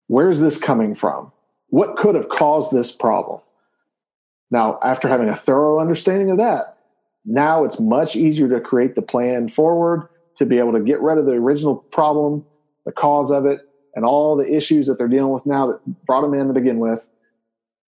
Where's 0.08 0.40
this 0.40 0.60
coming 0.60 0.96
from? 0.96 1.32
What 1.70 1.96
could 1.96 2.16
have 2.16 2.28
caused 2.28 2.72
this 2.72 2.92
problem? 2.92 3.40
Now, 4.52 4.80
after 4.84 5.08
having 5.08 5.30
a 5.30 5.36
thorough 5.36 5.80
understanding 5.80 6.30
of 6.30 6.38
that, 6.38 6.78
now 7.26 7.64
it's 7.64 7.80
much 7.80 8.16
easier 8.16 8.50
to 8.50 8.60
create 8.60 8.96
the 8.96 9.02
plan 9.02 9.50
forward 9.50 10.10
to 10.38 10.46
be 10.46 10.60
able 10.60 10.74
to 10.74 10.82
get 10.82 11.02
rid 11.02 11.18
of 11.18 11.26
the 11.26 11.34
original 11.34 11.76
problem, 11.76 12.46
the 12.86 12.92
cause 12.92 13.32
of 13.32 13.46
it, 13.46 13.62
and 13.96 14.06
all 14.06 14.36
the 14.36 14.54
issues 14.54 14.88
that 14.88 14.98
they're 14.98 15.08
dealing 15.08 15.32
with 15.32 15.46
now 15.46 15.68
that 15.68 16.06
brought 16.06 16.22
them 16.22 16.34
in 16.34 16.48
to 16.48 16.54
begin 16.54 16.80
with. 16.80 17.08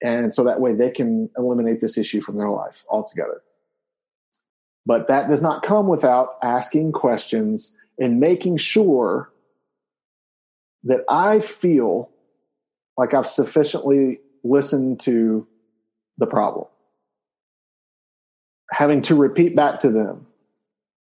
And 0.02 0.35
so 0.35 0.45
that 0.45 0.61
way 0.61 0.75
they 0.75 0.90
can 0.90 1.31
eliminate 1.37 1.81
this 1.81 1.97
issue 1.97 2.21
from 2.21 2.38
their 2.38 2.50
life 2.50 2.85
altogether. 2.88 3.40
But 4.86 5.08
that 5.08 5.28
does 5.28 5.42
not 5.42 5.62
come 5.62 5.88
without 5.88 6.36
asking 6.42 6.92
questions 6.92 7.76
and 7.98 8.20
making 8.20 8.58
sure 8.58 9.30
that 10.84 11.04
I 11.08 11.40
feel 11.40 12.10
like 12.96 13.14
I've 13.14 13.28
sufficiently 13.28 14.20
listened 14.42 15.00
to 15.00 15.46
the 16.18 16.26
problem. 16.26 16.66
Having 18.70 19.02
to 19.02 19.14
repeat 19.14 19.56
back 19.56 19.80
to 19.80 19.90
them. 19.90 20.26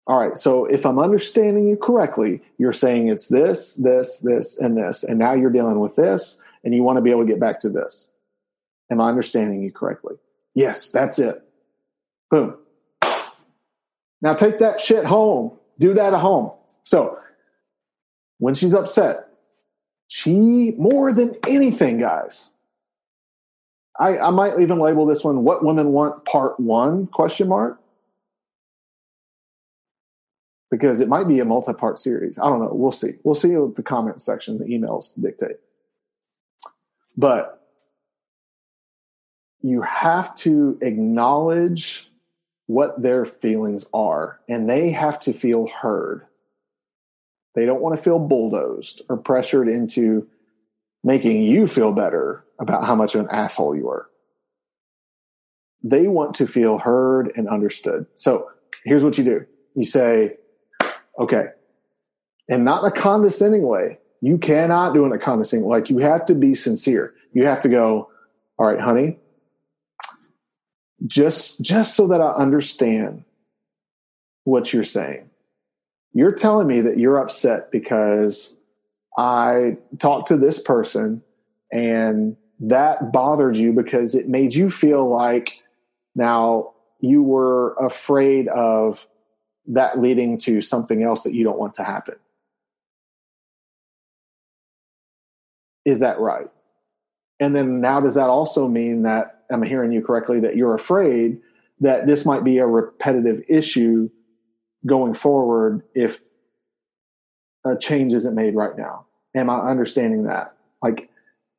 All 0.08 0.20
right, 0.20 0.38
so 0.38 0.66
if 0.66 0.86
I'm 0.86 1.00
understanding 1.00 1.68
you 1.68 1.78
correctly, 1.78 2.42
you're 2.58 2.74
saying 2.74 3.10
it's 3.10 3.28
this, 3.28 3.76
this, 3.76 4.20
this, 4.20 4.58
and 4.58 4.76
this, 4.76 5.04
and 5.04 5.20
now 5.20 5.36
you're 5.36 5.52
dealing 5.52 5.80
with 5.80 5.96
this, 5.96 6.42
and 6.64 6.74
you 6.74 6.84
want 6.84 6.98
to 6.98 7.02
be 7.02 7.12
able 7.12 7.22
to 7.22 7.28
get 7.28 7.40
back 7.40 7.60
to 7.62 7.70
this. 7.70 8.10
Am 8.92 9.00
I 9.00 9.08
understanding 9.08 9.62
you 9.62 9.72
correctly? 9.72 10.16
Yes, 10.56 10.90
that's 10.90 11.20
it. 11.20 11.44
Boom. 12.32 12.58
Now 14.22 14.34
take 14.34 14.60
that 14.60 14.82
shit 14.82 15.06
home. 15.06 15.52
Do 15.80 15.94
that 15.94 16.14
at 16.14 16.20
home. 16.20 16.52
So 16.84 17.18
when 18.40 18.56
she's 18.56 18.74
upset, 18.74 19.28
she 20.08 20.72
more 20.78 21.14
than 21.14 21.36
anything, 21.48 22.00
guys. 22.00 22.50
I, 24.00 24.18
I 24.18 24.30
might 24.30 24.60
even 24.60 24.80
label 24.80 25.06
this 25.06 25.24
one 25.24 25.44
"What 25.44 25.64
Women 25.64 25.92
Want 25.92 26.26
Part 26.26 26.60
One?" 26.60 27.08
question 27.08 27.48
mark 27.48 27.80
because 30.72 31.00
it 31.00 31.08
might 31.08 31.28
be 31.28 31.40
a 31.40 31.46
multi-part 31.46 32.00
series. 32.00 32.38
I 32.38 32.44
don't 32.44 32.60
know. 32.60 32.72
We'll 32.72 32.92
see. 32.92 33.14
We'll 33.24 33.36
see 33.36 33.56
what 33.56 33.76
the 33.76 33.84
comment 33.84 34.22
section, 34.22 34.58
the 34.58 34.66
emails 34.66 35.20
dictate. 35.20 35.58
But 37.18 37.62
you 39.62 39.82
have 39.82 40.36
to 40.36 40.78
acknowledge 40.82 42.09
what 42.70 43.02
their 43.02 43.26
feelings 43.26 43.84
are, 43.96 44.40
and 44.48 44.70
they 44.70 44.92
have 44.92 45.20
to 45.20 45.34
feel 45.34 45.68
heard. 45.82 46.28
They 47.56 47.66
don't 47.66 47.82
want 47.82 47.98
to 47.98 48.04
feel 48.04 48.20
bulldozed 48.20 49.02
or 49.10 49.18
pressured 49.18 49.68
into 49.68 50.28
making 51.04 51.42
you 51.42 51.66
feel 51.66 51.94
better 51.94 52.46
about 52.60 52.86
how 52.86 52.94
much 52.94 53.16
of 53.16 53.22
an 53.22 53.32
asshole 53.32 53.76
you 53.76 53.90
are. 53.90 54.06
They 55.82 56.06
want 56.06 56.36
to 56.36 56.46
feel 56.46 56.78
heard 56.78 57.32
and 57.36 57.50
understood. 57.50 58.06
So 58.14 58.52
here's 58.86 59.04
what 59.04 59.18
you 59.18 59.24
do 59.24 59.48
you 59.74 59.86
say, 59.86 60.38
okay, 61.20 61.46
and 62.50 62.64
not 62.64 62.84
in 62.84 62.92
a 62.92 62.94
condescending 62.94 63.64
way. 63.64 63.98
You 64.22 64.38
cannot 64.38 64.94
do 64.94 65.06
it 65.06 65.08
in 65.08 65.14
a 65.14 65.18
condescending 65.18 65.68
like 65.68 65.90
you 65.90 65.98
have 65.98 66.24
to 66.28 66.36
be 66.36 66.54
sincere. 66.54 67.16
You 67.34 67.46
have 67.46 67.62
to 67.62 67.70
go, 67.70 68.12
all 68.60 68.68
right, 68.68 68.80
honey, 68.80 69.18
just 71.08 71.62
just 71.62 71.96
so 71.96 72.08
that 72.08 72.22
I 72.22 72.32
understand 72.32 73.24
what 74.44 74.74
you're 74.74 74.84
saying. 74.84 75.30
You're 76.14 76.34
telling 76.34 76.68
me 76.68 76.82
that 76.82 76.98
you're 76.98 77.18
upset 77.18 77.72
because 77.72 78.56
I 79.18 79.78
talked 80.00 80.30
to 80.30 80.38
this 80.38 80.62
person 80.62 81.22
and 81.72 82.36
that 82.62 83.12
bothered 83.12 83.56
you 83.56 83.74
because 83.74 84.16
it 84.16 84.28
made 84.28 84.54
you 84.54 84.72
feel 84.72 85.08
like 85.08 85.54
now 86.16 86.74
you 87.00 87.22
were 87.22 87.76
afraid 87.76 88.48
of 88.48 89.06
that 89.68 90.00
leading 90.00 90.38
to 90.40 90.62
something 90.62 91.04
else 91.04 91.24
that 91.24 91.34
you 91.34 91.44
don't 91.44 91.60
want 91.60 91.76
to 91.76 91.84
happen. 91.84 92.16
is 95.90 96.02
that 96.02 96.20
right? 96.20 96.50
And 97.40 97.56
then 97.56 97.82
now, 97.82 98.00
does 98.00 98.16
that 98.16 98.30
also 98.30 98.68
mean 98.68 99.04
that, 99.04 99.39
am 99.52 99.64
hearing 99.64 99.92
you 99.92 100.04
correctly, 100.04 100.40
that 100.42 100.56
you're 100.56 100.76
afraid 100.76 101.42
that 101.82 102.08
this 102.08 102.26
might 102.26 102.44
be 102.44 102.58
a 102.58 102.68
repetitive 102.68 103.44
issue 103.48 104.10
going 104.86 105.14
forward 105.14 105.84
if 105.94 106.20
a 107.66 107.78
change 107.78 108.14
isn't 108.14 108.36
made 108.36 108.56
right 108.56 108.78
now? 108.78 109.06
Am 109.36 109.50
I 109.50 109.60
understanding 109.60 110.24
that? 110.24 110.56
Like, 110.82 111.10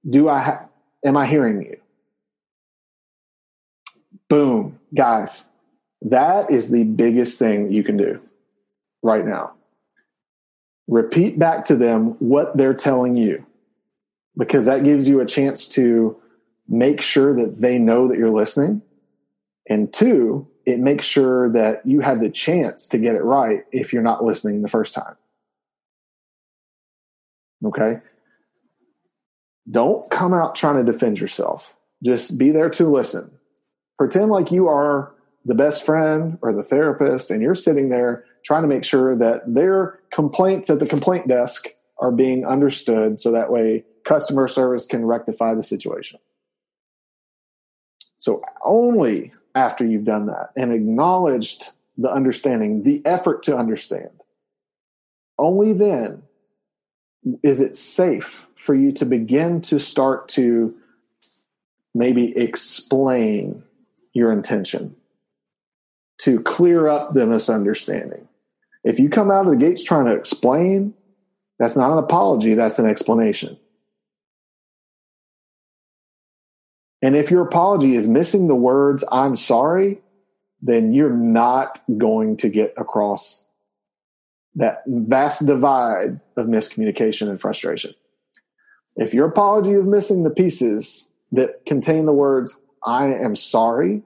do 0.09 0.29
I, 0.29 0.39
ha- 0.41 0.67
am 1.05 1.17
I 1.17 1.27
hearing 1.27 1.63
you? 1.63 1.77
Boom, 4.29 4.79
guys. 4.95 5.45
That 6.03 6.51
is 6.51 6.71
the 6.71 6.85
biggest 6.85 7.39
thing 7.39 7.73
you 7.73 7.85
can 7.85 7.97
do 7.97 8.21
right 9.03 9.25
now. 9.25 9.53
Repeat 10.89 11.39
back 11.39 11.65
to 11.67 11.77
them 11.77 12.17
what 12.19 12.57
they're 12.57 12.75
telling 12.75 13.17
you 13.17 13.45
because 14.37 14.67
that 14.67 14.85
gives 14.85 15.09
you 15.09 15.21
a 15.21 15.27
chance 15.27 15.69
to 15.69 16.20
make 16.71 17.01
sure 17.01 17.35
that 17.35 17.61
they 17.61 17.79
know 17.79 18.09
that 18.09 18.17
you're 18.17 18.31
listening. 18.31 18.81
And 19.69 19.93
two, 19.93 20.49
it 20.65 20.79
makes 20.79 21.05
sure 21.05 21.53
that 21.53 21.85
you 21.85 22.01
have 22.01 22.21
the 22.21 22.31
chance 22.31 22.89
to 22.89 22.99
get 22.99 23.17
it 23.17 23.25
right 23.25 23.65
if 23.73 23.93
you're 23.93 24.03
not 24.03 24.25
listening 24.25 24.63
the 24.63 24.69
first 24.69 24.95
time. 24.95 25.17
Okay? 27.65 27.99
Don't 29.71 30.09
come 30.11 30.33
out 30.33 30.55
trying 30.55 30.85
to 30.85 30.91
defend 30.91 31.21
yourself. 31.21 31.77
Just 32.03 32.39
be 32.39 32.51
there 32.51 32.71
to 32.71 32.91
listen. 32.91 33.31
Pretend 33.99 34.31
like 34.31 34.51
you 34.51 34.69
are 34.69 35.13
the 35.45 35.55
best 35.55 35.85
friend 35.85 36.39
or 36.41 36.53
the 36.53 36.63
therapist 36.63 37.31
and 37.31 37.43
you're 37.43 37.55
sitting 37.55 37.89
there 37.89 38.25
trying 38.45 38.63
to 38.63 38.69
make 38.69 38.85
sure 38.85 39.17
that 39.17 39.43
their 39.47 39.99
complaints 40.13 40.71
at 40.71 40.79
the 40.79 40.87
complaint 40.87 41.29
desk 41.29 41.69
are 41.99 42.13
being 42.13 42.47
understood 42.47 43.21
so 43.21 43.33
that 43.33 43.51
way 43.51 43.85
customer 44.05 44.49
service 44.49 44.87
can 44.87 45.05
rectify 45.05 45.55
the 45.55 45.63
situation. 45.63 46.19
So 48.21 48.43
only 48.63 49.33
after 49.55 49.83
you've 49.83 50.05
done 50.05 50.27
that 50.27 50.51
and 50.55 50.75
acknowledged 50.75 51.65
the 51.97 52.11
understanding, 52.11 52.83
the 52.83 53.01
effort 53.07 53.45
to 53.45 53.57
understand, 53.57 54.11
only 55.39 55.73
then 55.73 56.23
is 57.43 57.61
it 57.61 57.77
safe 57.77 58.47
for 58.57 58.75
you 58.75 58.93
to 58.93 59.07
begin 59.07 59.63
to 59.63 59.81
start 59.81 60.29
to 60.29 60.77
maybe 61.95 62.37
explain 62.37 63.63
your 64.13 64.33
intention 64.33 64.97
to 66.19 66.41
clear 66.41 66.89
up 66.89 67.15
the 67.15 67.27
misunderstanding. 67.27 68.29
If 68.85 69.01
you 69.01 69.09
come 69.09 69.31
out 69.31 69.47
of 69.47 69.53
the 69.53 69.57
gates 69.57 69.83
trying 69.83 70.05
to 70.05 70.15
explain, 70.15 70.93
that's 71.59 71.77
not 71.77 71.93
an 71.93 71.99
apology, 71.99 72.53
that's 72.53 72.79
an 72.79 72.87
explanation. 72.87 73.59
And 77.03 77.17
if 77.17 77.31
your 77.31 77.43
apology 77.43 77.97
is 77.97 78.07
missing 78.07 78.47
the 78.49 78.55
words, 78.55 79.05
I'm 79.11 79.37
sorry, 79.37 80.01
then 80.61 80.93
you're 80.93 81.11
not 81.11 81.81
going 81.97 82.37
to 82.39 82.49
get 82.49 82.75
across 82.77 83.47
that 84.57 84.83
vast 84.87 85.47
divide 85.47 86.21
of 86.37 86.47
miscommunication 86.47 87.29
and 87.29 87.41
frustration. 87.41 87.95
If 88.97 89.15
your 89.15 89.27
apology 89.27 89.73
is 89.73 89.87
missing 89.87 90.25
the 90.25 90.31
pieces 90.31 91.09
that 91.33 91.65
contain 91.65 92.07
the 92.07 92.13
words, 92.13 92.59
I 92.85 93.07
am 93.07 93.37
sorry, 93.37 94.03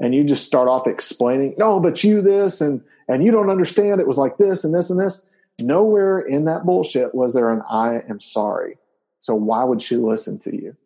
and 0.00 0.14
you 0.14 0.24
just 0.24 0.44
start 0.44 0.68
off 0.68 0.86
explaining, 0.86 1.54
no, 1.58 1.78
but 1.78 2.02
you 2.02 2.20
this 2.20 2.60
and 2.60 2.82
and 3.08 3.24
you 3.24 3.32
don't 3.32 3.50
understand 3.50 4.00
it 4.00 4.06
was 4.06 4.18
like 4.18 4.38
this 4.38 4.64
and 4.64 4.72
this 4.72 4.88
and 4.90 4.98
this. 5.00 5.24
Nowhere 5.58 6.20
in 6.20 6.44
that 6.44 6.64
bullshit 6.64 7.14
was 7.14 7.34
there 7.34 7.50
an 7.50 7.62
I 7.68 8.02
am 8.08 8.20
sorry. 8.20 8.78
So 9.20 9.34
why 9.34 9.64
would 9.64 9.82
she 9.82 9.96
listen 9.96 10.38
to 10.40 10.54
you? 10.54 10.76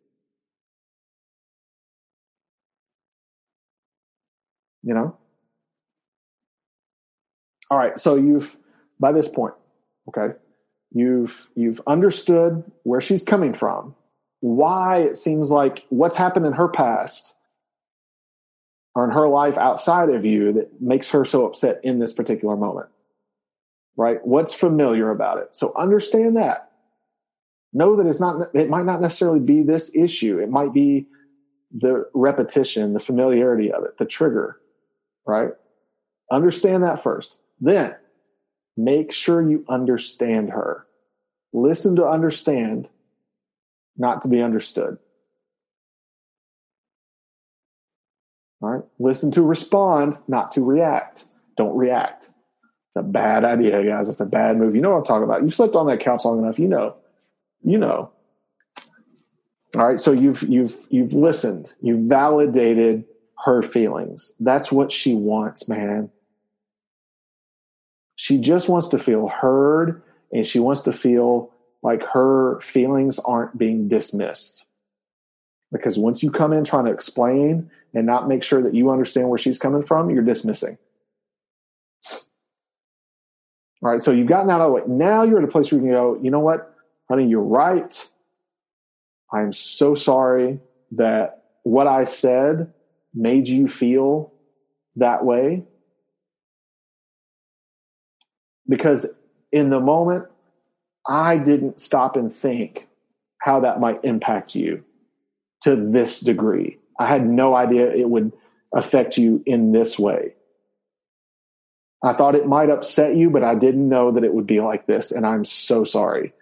You 4.85 4.95
know? 4.95 5.17
All 7.71 7.79
right, 7.79 7.99
so 7.99 8.17
you've 8.17 8.57
by 9.01 9.13
this 9.13 9.29
point, 9.29 9.55
okay, 10.09 10.35
you've 10.93 11.49
you've 11.55 11.81
understood 11.87 12.71
where 12.83 13.01
she's 13.01 13.25
coming 13.25 13.55
from, 13.55 13.95
why 14.41 14.99
it 14.99 15.19
seems 15.19 15.51
like 15.51 15.85
what's 15.89 16.17
happened 16.17 16.47
in 16.47 16.53
her 16.53 16.69
past 16.69 17.35
or 18.95 19.05
in 19.05 19.11
her 19.11 19.27
life 19.29 19.57
outside 19.57 20.11
of 20.11 20.25
you 20.25 20.53
that 20.53 20.81
makes 20.81 21.11
her 21.11 21.25
so 21.25 21.47
upset 21.47 21.81
in 21.83 21.99
this 21.99 22.13
particular 22.13 22.57
moment? 22.57 22.89
Right? 23.97 24.19
What's 24.25 24.55
familiar 24.55 25.11
about 25.11 25.39
it? 25.39 25.57
So 25.57 25.73
understand 25.77 26.37
that. 26.37 26.71
Know 27.73 27.97
that 27.97 28.07
it's 28.07 28.21
not, 28.21 28.55
it 28.55 28.69
might 28.69 28.85
not 28.85 29.01
necessarily 29.01 29.41
be 29.41 29.63
this 29.63 29.97
issue. 29.97 30.39
It 30.39 30.49
might 30.49 30.73
be 30.73 31.07
the 31.77 32.09
repetition, 32.15 32.93
the 32.93 33.01
familiarity 33.01 33.73
of 33.73 33.83
it, 33.85 33.99
the 33.99 34.05
trigger, 34.05 34.61
right? 35.27 35.51
Understand 36.31 36.83
that 36.83 37.03
first. 37.03 37.39
Then 37.61 37.95
make 38.77 39.13
sure 39.13 39.49
you 39.49 39.65
understand 39.69 40.51
her. 40.51 40.87
Listen 41.53 41.97
to 41.97 42.07
understand, 42.07 42.89
not 43.97 44.23
to 44.23 44.29
be 44.29 44.43
understood. 44.43 44.99
All 48.61 48.71
right. 48.71 48.85
Listen 48.99 49.31
to 49.33 49.43
respond, 49.43 50.17
not 50.27 50.53
to 50.53 50.65
react. 50.65 51.25
Don't 51.57 51.77
react. 51.77 52.25
It's 52.25 52.97
a 52.97 53.03
bad 53.03 53.45
idea, 53.45 53.85
guys. 53.85 54.09
It's 54.09 54.21
a 54.21 54.27
bad 54.27 54.57
move. 54.57 54.75
You 54.75 54.81
know 54.81 54.91
what 54.91 54.99
I'm 54.99 55.05
talking 55.05 55.25
about. 55.25 55.43
You 55.43 55.51
slept 55.51 55.77
on 55.77 55.87
that 55.89 56.01
couch 56.01 56.25
long 56.25 56.39
enough. 56.39 56.59
You 56.59 56.69
know. 56.69 56.97
You 57.63 57.79
know. 57.79 58.11
All 59.77 59.87
right. 59.87 60.01
So 60.01 60.13
you've 60.13 60.43
you've 60.43 60.77
you've 60.89 61.13
listened. 61.13 61.71
You've 61.83 62.09
validated 62.09 63.05
her 63.45 63.63
feelings. 63.63 64.33
That's 64.41 64.71
what 64.71 64.93
she 64.93 65.15
wants, 65.15 65.69
man. 65.69 66.11
She 68.17 68.39
just 68.39 68.69
wants 68.69 68.89
to 68.89 68.99
feel 68.99 69.29
heard 69.29 70.03
and 70.33 70.47
she 70.47 70.61
wants 70.61 70.83
to 70.83 70.93
feel 70.93 71.53
like 71.83 72.03
her 72.13 72.61
feelings 72.61 73.19
aren't 73.19 73.59
being 73.59 73.89
dismissed. 73.89 74.65
Because 75.73 75.99
once 75.99 76.23
you 76.23 76.31
come 76.31 76.53
in 76.53 76.65
trying 76.65 76.85
to 76.87 76.93
explain 76.93 77.71
and 77.93 78.07
not 78.07 78.29
make 78.29 78.43
sure 78.43 78.63
that 78.63 78.75
you 78.75 78.91
understand 78.91 79.29
where 79.29 79.39
she's 79.39 79.59
coming 79.59 79.83
from, 79.83 80.11
you're 80.11 80.23
dismissing. 80.23 80.79
All 83.83 83.91
right, 83.91 84.01
so 84.01 84.13
you've 84.13 84.29
gotten 84.29 84.51
out 84.51 84.61
of 84.61 84.69
the 84.69 84.73
way. 84.73 84.83
Now 84.87 85.25
you're 85.25 85.39
at 85.39 85.45
a 85.45 85.49
place 85.49 85.71
where 85.71 85.81
you 85.81 85.87
can 85.87 85.93
go, 85.93 86.19
you 86.23 86.31
know 86.31 86.41
what, 86.41 86.75
honey, 87.09 87.27
you're 87.27 87.43
right. 87.43 88.09
I'm 89.33 89.53
so 89.53 89.95
sorry 89.95 90.61
that 90.93 91.45
what 91.65 91.87
I 91.87 92.05
said 92.05 92.73
made 93.15 93.49
you 93.49 93.69
feel 93.69 94.33
that 94.97 95.25
way. 95.25 95.65
Because 98.69 99.19
in 99.53 99.71
the 99.71 99.81
moment, 99.81 100.25
I 101.07 101.37
didn't 101.37 101.81
stop 101.81 102.17
and 102.17 102.33
think 102.33 102.89
how 103.41 103.61
that 103.61 103.79
might 103.79 104.05
impact 104.05 104.55
you 104.55 104.85
to 105.63 105.77
this 105.77 106.21
degree. 106.21 106.79
I 106.99 107.07
had 107.07 107.27
no 107.27 107.55
idea 107.55 107.93
it 107.93 108.09
would 108.09 108.33
affect 108.75 109.17
you 109.19 109.43
in 109.47 109.73
this 109.73 109.99
way. 109.99 110.35
I 112.03 112.13
thought 112.13 112.35
it 112.35 112.47
might 112.47 112.71
upset 112.71 113.17
you, 113.17 113.31
but 113.31 113.45
I 113.45 113.55
didn't 113.55 113.89
know 113.89 114.13
that 114.13 114.25
it 114.25 114.35
would 114.35 114.47
be 114.47 114.61
like 114.61 114.87
this. 114.87 115.11
And 115.11 115.27
I'm 115.27 115.45
so 115.45 115.85
sorry. 115.85 116.33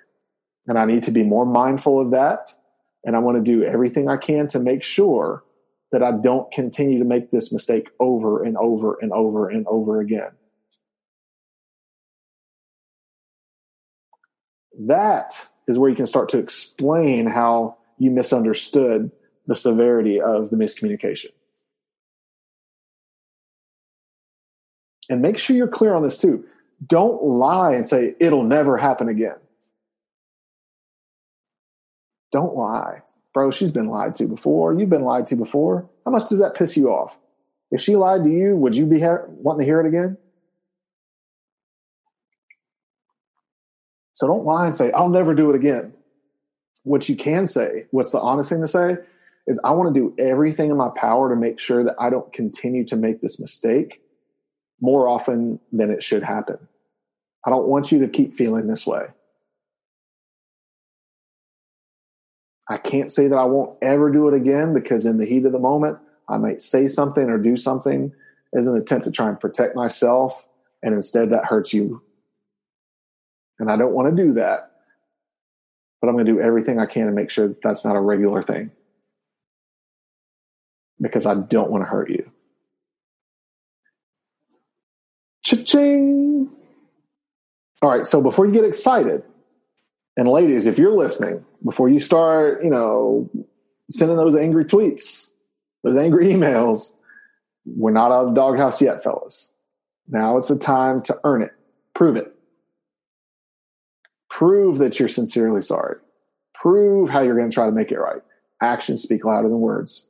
And 0.67 0.79
I 0.79 0.85
need 0.85 1.05
to 1.05 1.11
be 1.11 1.23
more 1.23 1.47
mindful 1.47 2.01
of 2.01 2.13
that. 2.13 2.53
And 3.05 3.17
I 3.17 3.21
want 3.21 3.37
to 3.37 3.45
do 3.45 3.65
everything 3.65 4.09
I 4.09 4.17
can 4.17 4.49
to 4.49 4.59
make 4.59 4.83
sure 4.83 5.45
that 5.93 6.03
I 6.03 6.11
don't 6.11 6.51
continue 6.51 6.99
to 6.99 7.05
make 7.05 7.31
this 7.31 7.53
mistake 7.53 7.91
over 8.01 8.43
and 8.43 8.57
over 8.57 8.99
and 9.01 9.13
over 9.13 9.49
and 9.49 9.67
over 9.67 10.01
again. 10.01 10.31
That 14.87 15.35
is 15.69 15.79
where 15.79 15.91
you 15.91 15.97
can 15.97 16.07
start 16.07 16.31
to 16.31 16.39
explain 16.39 17.27
how 17.27 17.77
you 17.99 18.11
misunderstood 18.11 19.13
the 19.47 19.55
severity 19.55 20.21
of 20.21 20.51
the 20.51 20.57
miscommunication. 20.57 21.31
And 25.11 25.21
make 25.21 25.37
sure 25.37 25.55
you're 25.55 25.69
clear 25.69 25.95
on 25.95 26.03
this 26.03 26.19
too. 26.19 26.47
Don't 26.87 27.23
lie 27.23 27.75
and 27.75 27.87
say, 27.87 28.15
it'll 28.19 28.45
never 28.45 28.79
happen 28.79 29.09
again. 29.09 29.37
Don't 32.33 32.57
lie. 32.57 33.03
Bro, 33.35 33.51
she's 33.53 33.71
been 33.71 33.89
lied 33.89 34.15
to 34.17 34.27
before. 34.27 34.75
You've 34.79 34.91
been 34.91 35.05
lied 35.05 35.27
to 35.29 35.37
before. 35.37 35.89
How 36.05 36.11
much 36.11 36.29
does 36.29 36.41
that 36.41 36.55
piss 36.55 36.77
you 36.77 36.91
off? 36.91 37.17
If 37.71 37.81
she 37.81 37.97
lied 37.97 38.25
to 38.25 38.31
you, 38.31 38.55
would 38.57 38.77
you 38.77 38.85
be 38.85 39.01
ha- 39.01 39.25
wanting 39.29 39.61
to 39.61 39.65
hear 39.65 39.81
it 39.81 39.87
again? 39.87 40.19
So 44.13 44.27
don't 44.27 44.45
lie 44.45 44.67
and 44.67 44.77
say, 44.77 44.93
I'll 44.93 45.09
never 45.09 45.35
do 45.35 45.51
it 45.51 45.57
again. 45.57 45.95
What 46.85 47.09
you 47.09 47.17
can 47.17 47.47
say, 47.47 47.87
what's 47.91 48.11
the 48.11 48.21
honest 48.21 48.51
thing 48.51 48.61
to 48.61 48.69
say, 48.69 48.97
is 49.47 49.61
I 49.65 49.71
want 49.73 49.93
to 49.93 50.01
do 50.01 50.15
everything 50.19 50.71
in 50.71 50.77
my 50.77 50.91
power 50.91 51.31
to 51.31 51.37
make 51.37 51.59
sure 51.59 51.83
that 51.85 51.97
I 51.99 52.11
don't 52.11 52.33
continue 52.33 52.85
to 52.87 52.97
make 52.97 53.21
this 53.21 53.41
mistake 53.41 54.03
more 54.81 55.09
often 55.09 55.59
than 55.73 55.91
it 55.91 56.03
should 56.03 56.23
happen. 56.23 56.59
I 57.47 57.51
don't 57.51 57.67
want 57.67 57.91
you 57.91 58.01
to 58.01 58.09
keep 58.09 58.37
feeling 58.37 58.67
this 58.67 58.87
way. 58.87 59.07
I 62.69 62.79
can't 62.79 63.11
say 63.11 63.29
that 63.29 63.37
I 63.37 63.45
won't 63.45 63.77
ever 63.83 64.11
do 64.11 64.29
it 64.29 64.35
again 64.35 64.73
because 64.73 65.05
in 65.05 65.19
the 65.19 65.27
heat 65.27 65.45
of 65.45 65.53
the 65.53 65.59
moment, 65.59 65.99
I 66.29 66.39
might 66.39 66.63
say 66.63 66.89
something 66.89 67.29
or 67.29 67.39
do 67.39 67.57
something 67.57 68.13
as 68.55 68.67
an 68.67 68.77
attempt 68.77 69.05
to 69.05 69.11
try 69.11 69.29
and 69.29 69.39
protect 69.39 69.75
myself. 69.75 70.47
And 70.83 70.95
instead, 70.95 71.31
that 71.31 71.45
hurts 71.45 71.73
you. 71.73 72.03
And 73.59 73.71
I 73.71 73.77
don't 73.77 73.93
want 73.93 74.15
to 74.15 74.23
do 74.23 74.33
that. 74.35 74.71
But 76.01 76.09
I'm 76.09 76.15
going 76.15 76.27
to 76.27 76.33
do 76.33 76.41
everything 76.41 76.79
I 76.79 76.87
can 76.87 77.07
to 77.07 77.13
make 77.13 77.31
sure 77.31 77.49
that 77.49 77.63
that's 77.63 77.85
not 77.85 77.97
a 77.97 78.01
regular 78.01 78.43
thing 78.43 78.71
because 81.01 81.27
I 81.27 81.35
don't 81.35 81.71
want 81.71 81.85
to 81.85 81.89
hurt 81.89 82.11
you. 82.11 82.31
Cha-ching! 85.45 86.51
All 87.83 87.91
right, 87.91 88.07
so 88.07 88.23
before 88.23 88.47
you 88.47 88.53
get 88.53 88.65
excited, 88.65 89.25
and 90.17 90.29
ladies, 90.29 90.67
if 90.67 90.79
you're 90.79 90.97
listening, 90.97 91.45
before 91.65 91.89
you 91.89 92.01
start, 92.01 92.63
you 92.63 92.71
know, 92.71 93.31
sending 93.91 94.17
those 94.17 94.37
angry 94.37 94.65
tweets, 94.65 95.31
those 95.83 95.97
angry 95.97 96.27
emails, 96.33 96.97
we're 97.65 97.93
not 97.93 98.13
out 98.13 98.27
of 98.27 98.35
the 98.35 98.41
doghouse 98.41 98.83
yet, 98.83 99.03
fellas. 99.03 99.51
Now 100.09 100.37
it's 100.37 100.49
the 100.49 100.59
time 100.59 101.03
to 101.03 101.19
earn 101.25 101.43
it. 101.43 101.53
Prove 101.95 102.17
it. 102.17 102.35
Prove 104.29 104.79
that 104.79 104.99
you're 104.99 105.09
sincerely 105.09 105.63
sorry. 105.63 105.97
Prove 106.55 107.11
how 107.11 107.21
you're 107.23 107.37
going 107.37 107.51
to 107.51 107.55
try 107.55 107.67
to 107.67 107.73
make 107.73 107.93
it 107.93 107.99
right. 107.99 108.23
Actions 108.61 109.03
speak 109.03 109.25
louder 109.25 109.49
than 109.49 109.61
words. 109.61 110.07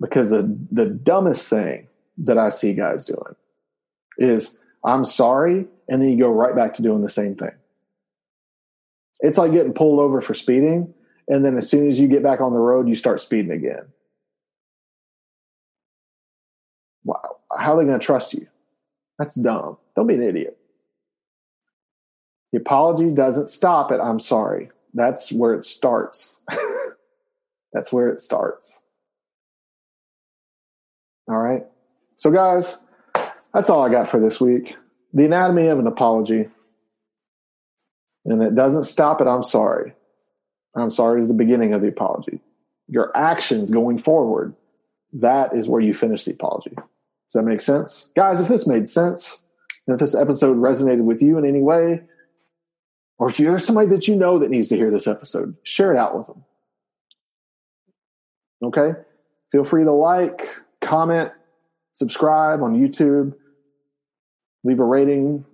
Because 0.00 0.28
the, 0.30 0.58
the 0.70 0.86
dumbest 0.86 1.48
thing 1.48 1.88
that 2.18 2.38
I 2.38 2.50
see 2.50 2.74
guys 2.74 3.04
doing 3.04 3.34
is 4.18 4.60
I'm 4.84 5.04
sorry, 5.04 5.66
and 5.88 6.00
then 6.00 6.08
you 6.10 6.18
go 6.18 6.30
right 6.30 6.54
back 6.54 6.74
to 6.74 6.82
doing 6.82 7.02
the 7.02 7.10
same 7.10 7.34
thing. 7.34 7.52
It's 9.20 9.38
like 9.38 9.52
getting 9.52 9.72
pulled 9.72 10.00
over 10.00 10.20
for 10.20 10.34
speeding, 10.34 10.92
and 11.28 11.44
then 11.44 11.56
as 11.56 11.70
soon 11.70 11.88
as 11.88 11.98
you 11.98 12.08
get 12.08 12.22
back 12.22 12.40
on 12.40 12.52
the 12.52 12.58
road, 12.58 12.88
you 12.88 12.94
start 12.94 13.20
speeding 13.20 13.50
again. 13.50 13.86
Wow. 17.04 17.38
How 17.56 17.74
are 17.74 17.80
they 17.80 17.86
going 17.86 17.98
to 17.98 18.04
trust 18.04 18.34
you? 18.34 18.46
That's 19.18 19.34
dumb. 19.34 19.78
Don't 19.94 20.06
be 20.06 20.14
an 20.14 20.22
idiot. 20.22 20.58
The 22.52 22.58
apology 22.58 23.12
doesn't 23.12 23.50
stop 23.50 23.90
at 23.90 24.00
I'm 24.00 24.20
sorry. 24.20 24.70
That's 24.94 25.32
where 25.32 25.54
it 25.54 25.64
starts. 25.64 26.42
That's 27.72 27.92
where 27.92 28.08
it 28.08 28.20
starts. 28.20 28.82
All 31.28 31.36
right. 31.36 31.64
So, 32.16 32.30
guys, 32.30 32.78
that's 33.52 33.68
all 33.68 33.82
I 33.82 33.90
got 33.90 34.08
for 34.08 34.20
this 34.20 34.40
week. 34.40 34.76
The 35.12 35.24
anatomy 35.26 35.66
of 35.66 35.78
an 35.78 35.86
apology. 35.86 36.48
And 38.26 38.42
it 38.42 38.54
doesn't 38.54 38.84
stop 38.84 39.20
at 39.20 39.28
I'm 39.28 39.44
sorry. 39.44 39.94
I'm 40.74 40.90
sorry 40.90 41.20
is 41.20 41.28
the 41.28 41.34
beginning 41.34 41.72
of 41.72 41.80
the 41.80 41.88
apology. 41.88 42.40
Your 42.88 43.16
actions 43.16 43.70
going 43.70 43.98
forward, 43.98 44.54
that 45.14 45.56
is 45.56 45.68
where 45.68 45.80
you 45.80 45.94
finish 45.94 46.24
the 46.24 46.32
apology. 46.32 46.74
Does 46.74 47.32
that 47.34 47.42
make 47.44 47.60
sense? 47.60 48.08
Guys, 48.14 48.40
if 48.40 48.48
this 48.48 48.66
made 48.66 48.88
sense, 48.88 49.42
and 49.86 49.94
if 49.94 50.00
this 50.00 50.14
episode 50.14 50.56
resonated 50.56 51.04
with 51.04 51.22
you 51.22 51.38
in 51.38 51.46
any 51.46 51.60
way, 51.60 52.02
or 53.18 53.30
if 53.30 53.40
you 53.40 53.46
there's 53.46 53.64
somebody 53.64 53.88
that 53.88 54.06
you 54.06 54.16
know 54.16 54.38
that 54.38 54.50
needs 54.50 54.68
to 54.68 54.76
hear 54.76 54.90
this 54.90 55.06
episode, 55.06 55.56
share 55.62 55.92
it 55.92 55.98
out 55.98 56.16
with 56.16 56.26
them. 56.26 56.44
Okay? 58.62 58.98
Feel 59.52 59.64
free 59.64 59.84
to 59.84 59.92
like, 59.92 60.42
comment, 60.80 61.32
subscribe 61.92 62.62
on 62.62 62.78
YouTube, 62.78 63.34
leave 64.64 64.80
a 64.80 64.84
rating 64.84 65.44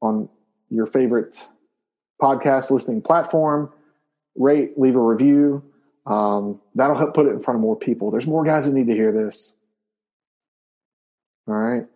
on 0.00 0.28
your 0.70 0.86
favorite 0.86 1.40
podcast 2.24 2.70
listening 2.70 3.02
platform, 3.02 3.70
rate, 4.34 4.78
leave 4.78 4.96
a 4.96 5.00
review. 5.00 5.62
Um, 6.06 6.60
that'll 6.74 6.96
help 6.96 7.14
put 7.14 7.26
it 7.26 7.30
in 7.30 7.42
front 7.42 7.56
of 7.56 7.60
more 7.62 7.76
people. 7.76 8.10
There's 8.10 8.26
more 8.26 8.44
guys 8.44 8.64
that 8.64 8.72
need 8.72 8.86
to 8.86 8.94
hear 8.94 9.12
this. 9.12 9.54
All 11.46 11.54
right. 11.54 11.86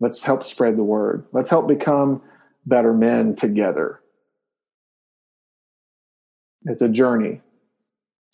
Let's 0.00 0.22
help 0.22 0.44
spread 0.44 0.76
the 0.76 0.82
word. 0.82 1.24
Let's 1.32 1.50
help 1.50 1.66
become 1.66 2.22
better 2.66 2.92
men 2.92 3.36
together. 3.36 4.00
It's 6.64 6.82
a 6.82 6.88
journey. 6.88 7.40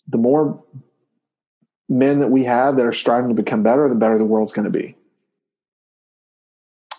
The 0.07 0.17
more 0.17 0.63
men 1.87 2.19
that 2.19 2.29
we 2.29 2.45
have 2.45 2.77
that 2.77 2.85
are 2.85 2.93
striving 2.93 3.29
to 3.29 3.35
become 3.35 3.63
better, 3.63 3.87
the 3.87 3.95
better 3.95 4.17
the 4.17 4.25
world's 4.25 4.53
going 4.53 4.71
to 4.71 4.77
be. 4.77 4.95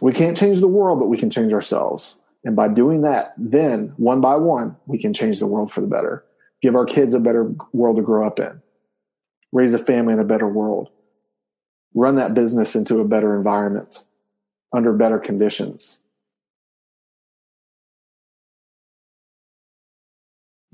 We 0.00 0.12
can't 0.12 0.36
change 0.36 0.60
the 0.60 0.68
world, 0.68 0.98
but 0.98 1.06
we 1.08 1.16
can 1.16 1.30
change 1.30 1.52
ourselves. 1.52 2.16
And 2.44 2.56
by 2.56 2.68
doing 2.68 3.02
that, 3.02 3.34
then 3.36 3.92
one 3.96 4.20
by 4.20 4.36
one, 4.36 4.76
we 4.86 4.98
can 4.98 5.14
change 5.14 5.38
the 5.38 5.46
world 5.46 5.70
for 5.70 5.80
the 5.80 5.86
better. 5.86 6.24
Give 6.60 6.74
our 6.74 6.86
kids 6.86 7.14
a 7.14 7.20
better 7.20 7.54
world 7.72 7.96
to 7.96 8.02
grow 8.02 8.26
up 8.26 8.38
in. 8.38 8.60
Raise 9.52 9.74
a 9.74 9.78
family 9.78 10.14
in 10.14 10.20
a 10.20 10.24
better 10.24 10.48
world. 10.48 10.90
Run 11.94 12.16
that 12.16 12.34
business 12.34 12.74
into 12.74 13.00
a 13.00 13.04
better 13.04 13.36
environment 13.36 14.04
under 14.72 14.92
better 14.92 15.18
conditions. 15.18 15.98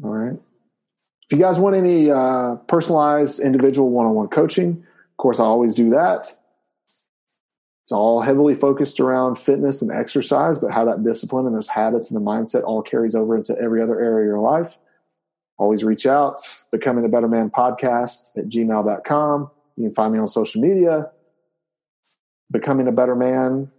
All 0.02 0.10
right. 0.10 0.38
If 1.24 1.36
you 1.36 1.38
guys 1.38 1.58
want 1.58 1.76
any 1.76 2.10
uh, 2.10 2.54
personalized 2.68 3.40
individual 3.40 3.90
one 3.90 4.06
on 4.06 4.14
one 4.14 4.28
coaching, 4.28 4.84
of 5.10 5.16
course, 5.16 5.40
I 5.40 5.44
always 5.44 5.74
do 5.74 5.90
that. 5.90 6.34
It's 7.88 7.92
all 7.94 8.20
heavily 8.20 8.54
focused 8.54 9.00
around 9.00 9.36
fitness 9.36 9.80
and 9.80 9.90
exercise, 9.90 10.58
but 10.58 10.70
how 10.72 10.84
that 10.84 11.04
discipline 11.04 11.46
and 11.46 11.56
those 11.56 11.70
habits 11.70 12.10
and 12.10 12.20
the 12.20 12.30
mindset 12.30 12.62
all 12.62 12.82
carries 12.82 13.14
over 13.14 13.34
into 13.34 13.58
every 13.58 13.80
other 13.80 13.98
area 13.98 14.26
of 14.26 14.26
your 14.26 14.40
life. 14.40 14.76
Always 15.56 15.82
reach 15.82 16.04
out, 16.04 16.42
becoming 16.70 17.06
a 17.06 17.08
better 17.08 17.28
man 17.28 17.48
podcast 17.48 18.36
at 18.36 18.50
gmail.com. 18.50 19.50
You 19.76 19.84
can 19.84 19.94
find 19.94 20.12
me 20.12 20.18
on 20.18 20.28
social 20.28 20.60
media, 20.60 21.12
becoming 22.50 22.88
a 22.88 22.92
better 22.92 23.16
man 23.16 23.70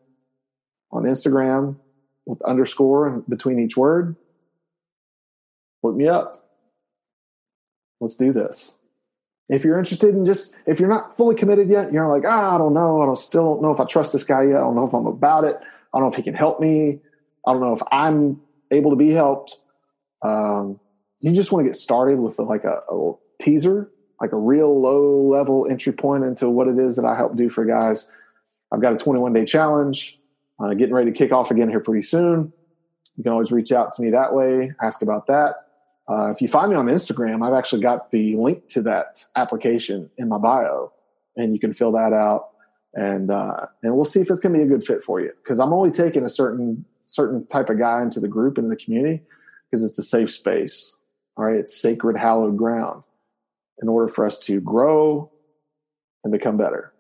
on 0.91 1.03
Instagram 1.03 1.75
with 2.25 2.41
underscore 2.41 3.23
between 3.29 3.59
each 3.59 3.77
word. 3.77 4.15
Look 5.83 5.95
me 5.95 6.07
up. 6.07 6.33
Let's 8.01 8.15
do 8.15 8.33
this 8.33 8.73
if 9.49 9.63
you're 9.63 9.77
interested 9.77 10.15
in 10.15 10.25
just 10.25 10.55
if 10.65 10.79
you're 10.79 10.89
not 10.89 11.17
fully 11.17 11.35
committed 11.35 11.69
yet 11.69 11.91
you're 11.91 12.07
like 12.07 12.23
ah, 12.25 12.55
i 12.55 12.57
don't 12.57 12.73
know. 12.73 13.01
I 13.01 13.05
don't 13.05 13.17
still 13.17 13.55
don't 13.55 13.63
know 13.63 13.71
if 13.71 13.79
i 13.79 13.85
trust 13.85 14.13
this 14.13 14.23
guy 14.23 14.43
yet. 14.43 14.57
I 14.57 14.59
don't 14.61 14.75
know 14.75 14.87
if 14.87 14.93
i'm 14.93 15.07
about 15.07 15.43
it. 15.43 15.57
I 15.59 15.97
don't 15.97 16.07
know 16.07 16.11
if 16.11 16.15
he 16.15 16.23
can 16.23 16.35
help 16.35 16.59
me. 16.59 16.99
I 17.47 17.53
don't 17.53 17.61
know 17.61 17.75
if 17.75 17.81
i'm 17.91 18.41
able 18.71 18.91
to 18.91 18.97
be 18.97 19.11
helped. 19.11 19.57
Um, 20.21 20.79
you 21.21 21.31
just 21.31 21.51
want 21.51 21.65
to 21.65 21.69
get 21.69 21.75
started 21.75 22.19
with 22.19 22.39
like 22.39 22.63
a, 22.63 22.81
a 22.89 23.13
teaser 23.41 23.89
like 24.21 24.31
a 24.33 24.37
real 24.37 24.79
low 24.79 25.21
level 25.21 25.65
entry 25.69 25.93
point 25.93 26.23
into 26.23 26.49
what 26.49 26.67
it 26.67 26.77
is 26.77 26.97
that 26.97 27.05
i 27.05 27.15
help 27.15 27.35
do 27.35 27.49
for 27.49 27.65
guys. 27.65 28.07
I've 28.71 28.81
got 28.81 28.93
a 28.93 28.97
21 28.97 29.33
day 29.33 29.45
challenge. 29.45 30.19
Uh, 30.61 30.73
getting 30.73 30.93
ready 30.93 31.09
to 31.09 31.17
kick 31.17 31.31
off 31.31 31.51
again 31.51 31.69
here 31.69 31.79
pretty 31.79 32.05
soon. 32.05 32.51
You 33.15 33.23
can 33.23 33.31
always 33.31 33.51
reach 33.51 33.71
out 33.71 33.93
to 33.93 34.01
me 34.01 34.11
that 34.11 34.33
way 34.33 34.73
ask 34.81 35.01
about 35.01 35.27
that 35.27 35.55
uh, 36.09 36.31
if 36.31 36.41
you 36.41 36.47
find 36.47 36.71
me 36.71 36.75
on 36.75 36.87
Instagram, 36.87 37.45
I've 37.45 37.53
actually 37.53 37.81
got 37.81 38.09
the 38.09 38.35
link 38.35 38.67
to 38.69 38.81
that 38.83 39.25
application 39.35 40.09
in 40.17 40.27
my 40.27 40.39
bio, 40.39 40.91
and 41.35 41.53
you 41.53 41.59
can 41.59 41.73
fill 41.73 41.91
that 41.91 42.13
out, 42.13 42.49
and 42.95 43.29
uh, 43.29 43.67
and 43.83 43.95
we'll 43.95 44.05
see 44.05 44.19
if 44.19 44.31
it's 44.31 44.41
going 44.41 44.53
to 44.53 44.59
be 44.59 44.65
a 44.65 44.67
good 44.67 44.85
fit 44.85 45.03
for 45.03 45.21
you. 45.21 45.31
Because 45.43 45.59
I'm 45.59 45.71
only 45.71 45.91
taking 45.91 46.25
a 46.25 46.29
certain 46.29 46.85
certain 47.05 47.45
type 47.47 47.69
of 47.69 47.77
guy 47.77 48.01
into 48.01 48.19
the 48.19 48.27
group 48.27 48.57
and 48.57 48.71
the 48.71 48.75
community 48.75 49.21
because 49.69 49.85
it's 49.85 49.99
a 49.99 50.03
safe 50.03 50.31
space. 50.31 50.95
All 51.37 51.45
right, 51.45 51.57
it's 51.57 51.79
sacred, 51.79 52.17
hallowed 52.17 52.57
ground. 52.57 53.03
In 53.81 53.87
order 53.87 54.11
for 54.11 54.25
us 54.25 54.39
to 54.39 54.59
grow 54.59 55.31
and 56.23 56.33
become 56.33 56.57
better. 56.57 56.91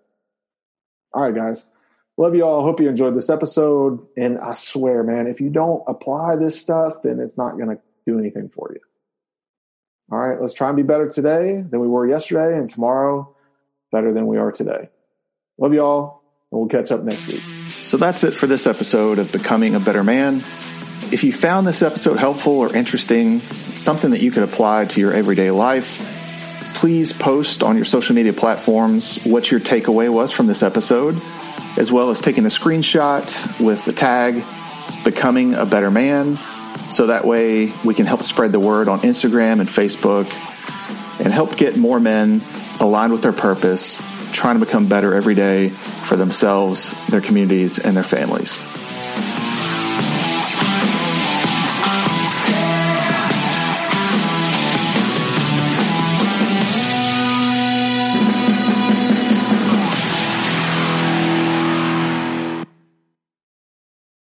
All 1.13 1.23
right, 1.23 1.35
guys. 1.35 1.67
Love 2.15 2.35
you 2.35 2.43
all. 2.43 2.61
Hope 2.61 2.79
you 2.79 2.87
enjoyed 2.87 3.15
this 3.15 3.29
episode. 3.29 4.05
And 4.15 4.37
I 4.37 4.53
swear, 4.53 5.03
man, 5.03 5.27
if 5.27 5.41
you 5.41 5.49
don't 5.49 5.83
apply 5.87 6.35
this 6.35 6.59
stuff, 6.59 7.01
then 7.03 7.19
it's 7.19 7.37
not 7.37 7.57
going 7.57 7.69
to 7.69 7.79
do 8.05 8.17
anything 8.17 8.49
for 8.49 8.71
you. 8.73 8.79
All 10.11 10.17
right, 10.17 10.41
let's 10.41 10.53
try 10.53 10.69
and 10.69 10.77
be 10.77 10.83
better 10.83 11.07
today 11.07 11.61
than 11.61 11.79
we 11.79 11.87
were 11.87 12.07
yesterday, 12.07 12.57
and 12.57 12.69
tomorrow 12.69 13.35
better 13.91 14.11
than 14.11 14.25
we 14.25 14.37
are 14.37 14.51
today. 14.51 14.89
Love 15.59 15.73
you 15.73 15.83
all, 15.83 16.23
and 16.51 16.59
we'll 16.59 16.69
catch 16.69 16.91
up 16.91 17.03
next 17.03 17.27
week. 17.27 17.43
So 17.83 17.97
that's 17.97 18.23
it 18.23 18.35
for 18.35 18.47
this 18.47 18.65
episode 18.65 19.19
of 19.19 19.31
Becoming 19.31 19.75
a 19.75 19.79
Better 19.79 20.03
Man. 20.03 20.43
If 21.11 21.23
you 21.23 21.31
found 21.31 21.67
this 21.67 21.83
episode 21.83 22.17
helpful 22.17 22.53
or 22.53 22.75
interesting, 22.75 23.41
something 23.75 24.11
that 24.11 24.21
you 24.21 24.31
could 24.31 24.43
apply 24.43 24.85
to 24.85 24.99
your 24.99 25.13
everyday 25.13 25.51
life, 25.51 25.97
please 26.73 27.13
post 27.13 27.61
on 27.61 27.75
your 27.75 27.85
social 27.85 28.15
media 28.15 28.33
platforms 28.33 29.17
what 29.25 29.51
your 29.51 29.59
takeaway 29.59 30.09
was 30.09 30.31
from 30.31 30.47
this 30.47 30.63
episode, 30.63 31.21
as 31.77 31.91
well 31.91 32.09
as 32.09 32.19
taking 32.19 32.45
a 32.45 32.49
screenshot 32.49 33.59
with 33.59 33.85
the 33.85 33.93
tag 33.93 34.43
Becoming 35.03 35.53
a 35.53 35.67
Better 35.67 35.91
Man 35.91 36.37
so 36.89 37.07
that 37.07 37.25
way 37.25 37.71
we 37.83 37.93
can 37.93 38.05
help 38.05 38.23
spread 38.23 38.51
the 38.51 38.59
word 38.59 38.87
on 38.87 39.01
Instagram 39.01 39.59
and 39.59 39.69
Facebook 39.69 40.31
and 41.19 41.33
help 41.33 41.55
get 41.55 41.77
more 41.77 41.99
men 41.99 42.41
aligned 42.79 43.11
with 43.11 43.21
their 43.21 43.33
purpose, 43.33 44.01
trying 44.31 44.59
to 44.59 44.65
become 44.65 44.87
better 44.87 45.13
every 45.13 45.35
day 45.35 45.69
for 45.69 46.15
themselves, 46.15 46.93
their 47.09 47.21
communities, 47.21 47.77
and 47.77 47.95
their 47.95 48.03
families. 48.03 48.57